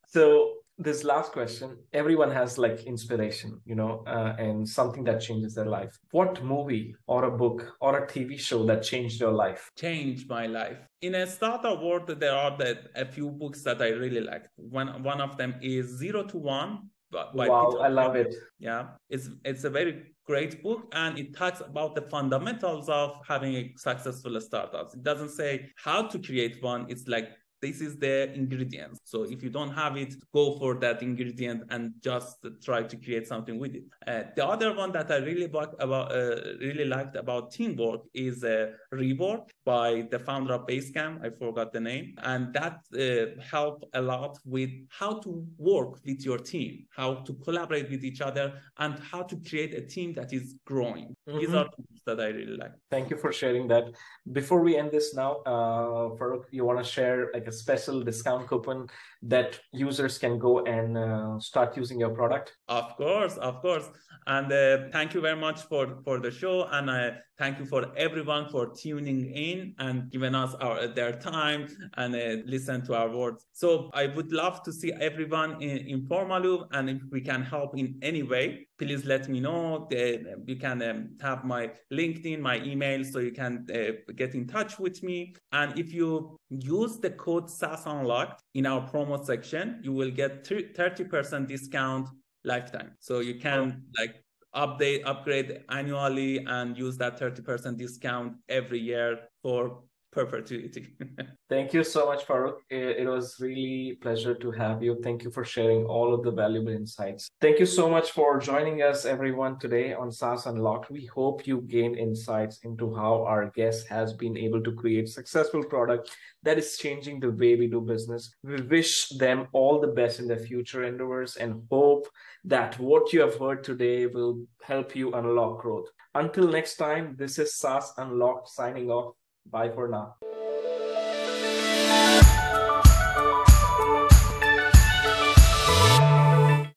So 0.07 0.53
this 0.77 1.03
last 1.05 1.31
question 1.31 1.77
everyone 1.93 2.29
has 2.29 2.57
like 2.57 2.83
inspiration 2.83 3.61
you 3.65 3.75
know 3.75 4.03
uh, 4.07 4.35
and 4.37 4.67
something 4.67 5.03
that 5.05 5.21
changes 5.21 5.55
their 5.55 5.65
life. 5.65 5.97
What 6.11 6.43
movie 6.43 6.95
or 7.07 7.25
a 7.25 7.31
book 7.31 7.75
or 7.79 7.97
a 7.99 8.07
tv 8.07 8.37
show 8.37 8.65
that 8.65 8.83
changed 8.83 9.19
your 9.21 9.31
life? 9.31 9.69
Changed 9.77 10.29
my 10.29 10.47
life. 10.47 10.77
In 11.01 11.15
a 11.15 11.27
startup 11.27 11.81
world 11.81 12.07
there 12.07 12.33
are 12.35 12.57
the, 12.57 12.79
a 12.95 13.05
few 13.05 13.31
books 13.31 13.61
that 13.63 13.81
i 13.81 13.89
really 13.89 14.21
like. 14.21 14.45
One 14.57 15.01
one 15.03 15.21
of 15.21 15.37
them 15.37 15.55
is 15.61 15.97
zero 15.97 16.23
to 16.23 16.37
one 16.37 16.89
by 17.11 17.47
wow 17.47 17.69
Peter 17.69 17.83
i 17.83 17.87
love 17.87 18.15
it. 18.15 18.35
Yeah 18.59 18.87
it's 19.09 19.29
it's 19.45 19.63
a 19.63 19.69
very 19.69 20.15
great 20.25 20.61
book 20.63 20.91
and 20.93 21.17
it 21.17 21.35
talks 21.35 21.61
about 21.61 21.95
the 21.95 22.01
fundamentals 22.01 22.89
of 22.89 23.17
having 23.27 23.55
a 23.55 23.73
successful 23.77 24.39
startup. 24.41 24.93
It 24.93 25.03
doesn't 25.03 25.29
say 25.29 25.69
how 25.77 26.07
to 26.07 26.19
create 26.19 26.61
one. 26.61 26.87
It's 26.89 27.07
like 27.07 27.29
this 27.61 27.81
is 27.81 27.97
the 27.97 28.33
ingredient. 28.33 28.97
So 29.03 29.23
if 29.23 29.41
you 29.43 29.49
don't 29.49 29.73
have 29.73 29.97
it, 29.97 30.15
go 30.33 30.57
for 30.59 30.75
that 30.75 31.01
ingredient 31.01 31.63
and 31.69 31.93
just 32.01 32.45
try 32.63 32.83
to 32.83 32.97
create 32.97 33.27
something 33.27 33.59
with 33.59 33.75
it. 33.75 33.83
Uh, 34.07 34.23
the 34.35 34.45
other 34.45 34.75
one 34.75 34.91
that 34.91 35.11
I 35.11 35.17
really 35.17 35.45
about 35.45 36.11
uh, 36.11 36.35
really 36.59 36.85
liked 36.85 37.15
about 37.15 37.51
teamwork 37.51 38.01
is 38.13 38.43
uh, 38.43 38.71
Rework 38.93 39.49
by 39.65 40.07
the 40.11 40.19
founder 40.19 40.53
of 40.53 40.67
Basecamp. 40.67 41.25
I 41.25 41.29
forgot 41.29 41.73
the 41.73 41.79
name, 41.79 42.15
and 42.23 42.53
that 42.53 42.79
uh, 42.93 43.41
helped 43.41 43.85
a 43.93 44.01
lot 44.01 44.37
with 44.45 44.71
how 44.89 45.19
to 45.19 45.45
work 45.57 45.99
with 46.05 46.25
your 46.25 46.37
team, 46.37 46.85
how 46.95 47.15
to 47.15 47.33
collaborate 47.33 47.89
with 47.89 48.03
each 48.03 48.21
other, 48.21 48.53
and 48.77 48.99
how 48.99 49.23
to 49.23 49.35
create 49.47 49.73
a 49.73 49.81
team 49.81 50.13
that 50.13 50.33
is 50.33 50.55
growing. 50.65 51.15
Mm-hmm. 51.27 51.39
These 51.39 51.53
are 51.53 51.69
that 52.05 52.19
I 52.19 52.27
really 52.27 52.57
like. 52.57 52.71
Thank 52.89 53.09
you 53.09 53.17
for 53.17 53.31
sharing 53.31 53.67
that. 53.69 53.85
Before 54.31 54.61
we 54.61 54.77
end 54.77 54.91
this 54.91 55.13
now, 55.13 55.37
uh, 55.45 56.15
Farokh, 56.17 56.45
you 56.51 56.65
want 56.65 56.79
to 56.79 56.85
share 56.85 57.29
like 57.33 57.47
a 57.47 57.51
special 57.51 58.01
discount 58.01 58.47
coupon 58.47 58.87
that 59.23 59.59
users 59.71 60.17
can 60.17 60.37
go 60.37 60.63
and 60.65 60.97
uh, 60.97 61.39
start 61.39 61.75
using 61.75 61.99
your 61.99 62.11
product? 62.11 62.55
Of 62.67 62.95
course, 62.97 63.37
of 63.37 63.61
course. 63.61 63.89
And 64.27 64.51
uh, 64.51 64.89
thank 64.91 65.13
you 65.13 65.21
very 65.21 65.35
much 65.35 65.61
for 65.63 66.01
for 66.03 66.19
the 66.19 66.31
show, 66.31 66.67
and 66.71 66.89
uh, 66.89 67.11
thank 67.37 67.59
you 67.59 67.65
for 67.65 67.91
everyone 67.95 68.49
for 68.49 68.73
tuning 68.73 69.25
in 69.25 69.75
and 69.77 70.09
giving 70.09 70.33
us 70.33 70.55
our 70.55 70.87
their 70.87 71.13
time 71.13 71.67
and 71.97 72.15
uh, 72.15 72.41
listen 72.45 72.83
to 72.85 72.95
our 72.95 73.09
words. 73.09 73.45
So 73.53 73.91
I 73.93 74.07
would 74.07 74.31
love 74.31 74.63
to 74.63 74.73
see 74.73 74.91
everyone 74.93 75.61
in, 75.61 75.77
in 75.77 76.07
Formaloo, 76.07 76.67
and 76.71 76.89
if 76.89 77.01
we 77.11 77.21
can 77.21 77.43
help 77.43 77.77
in 77.77 77.99
any 78.01 78.23
way, 78.23 78.67
please 78.77 79.05
let 79.05 79.29
me 79.29 79.39
know. 79.39 79.87
you 79.91 80.55
can 80.57 80.81
um, 80.81 81.09
have 81.21 81.43
my 81.43 81.71
LinkedIn, 81.91 82.39
my 82.39 82.57
email, 82.61 83.03
so 83.03 83.19
you 83.19 83.31
can 83.31 83.65
uh, 83.73 84.11
get 84.15 84.35
in 84.35 84.47
touch 84.47 84.79
with 84.79 85.01
me. 85.03 85.35
And 85.51 85.77
if 85.77 85.93
you 85.93 86.37
use 86.49 86.99
the 86.99 87.11
code 87.11 87.49
SaaS 87.49 87.85
Unlocked 87.85 88.43
in 88.53 88.65
our 88.65 88.87
promo 88.89 89.23
section, 89.23 89.79
you 89.83 89.93
will 89.93 90.11
get 90.11 90.43
30% 90.43 91.47
discount 91.47 92.09
lifetime. 92.43 92.91
So 92.99 93.19
you 93.19 93.35
can 93.35 93.83
oh. 93.83 94.01
like 94.01 94.23
update, 94.55 95.01
upgrade 95.05 95.63
annually 95.69 96.45
and 96.45 96.77
use 96.77 96.97
that 96.97 97.19
30% 97.19 97.77
discount 97.77 98.33
every 98.49 98.79
year 98.79 99.19
for 99.41 99.83
perpetuity. 100.15 100.95
Thank 101.49 101.73
you 101.73 101.83
so 101.83 102.07
much, 102.07 102.25
Farokh. 102.25 102.59
It, 102.69 103.05
was 103.05 103.35
really 103.39 103.97
pleasure 104.01 104.33
to 104.33 104.51
have 104.51 104.81
you. 104.81 104.99
Thank 105.03 105.23
you 105.23 105.29
for 105.29 105.43
sharing 105.43 105.85
all 105.85 106.13
of 106.13 106.23
the 106.23 106.31
valuable 106.31 106.71
insights. 106.71 107.29
Thank 107.41 107.59
you 107.59 107.65
so 107.65 107.89
much 107.89 108.11
for 108.11 108.39
joining 108.39 108.81
us, 108.81 109.05
everyone, 109.05 109.59
today 109.59 109.93
on 109.93 110.11
SaaS 110.11 110.45
Unlocked. 110.47 110.89
We 110.89 111.05
hope 111.05 111.45
you 111.45 111.61
gained 111.61 111.97
insights 111.97 112.59
into 112.63 112.95
how 112.95 113.25
our 113.25 113.51
guest 113.51 113.87
has 113.89 114.13
been 114.13 114.37
able 114.37 114.63
to 114.63 114.71
create 114.71 115.09
successful 115.09 115.63
product 115.63 116.09
that 116.43 116.57
is 116.57 116.77
changing 116.77 117.19
the 117.19 117.31
way 117.31 117.55
we 117.55 117.67
do 117.67 117.81
business. 117.81 118.33
We 118.43 118.61
wish 118.61 119.09
them 119.09 119.47
all 119.51 119.79
the 119.79 119.95
best 119.99 120.19
in 120.19 120.27
their 120.27 120.39
future 120.39 120.85
endeavors 120.85 121.35
and 121.35 121.61
hope 121.69 122.07
that 122.45 122.79
what 122.79 123.11
you 123.11 123.21
have 123.21 123.35
heard 123.35 123.63
today 123.63 124.07
will 124.07 124.45
help 124.63 124.95
you 124.95 125.13
unlock 125.13 125.61
growth. 125.61 125.89
Until 126.15 126.47
next 126.47 126.77
time, 126.77 127.15
this 127.17 127.37
is 127.37 127.57
SaaS 127.57 127.91
Unlocked 127.97 128.47
signing 128.47 128.89
off. 128.89 129.15
Bye 129.49 129.69
for 129.69 129.87
now. 129.87 130.15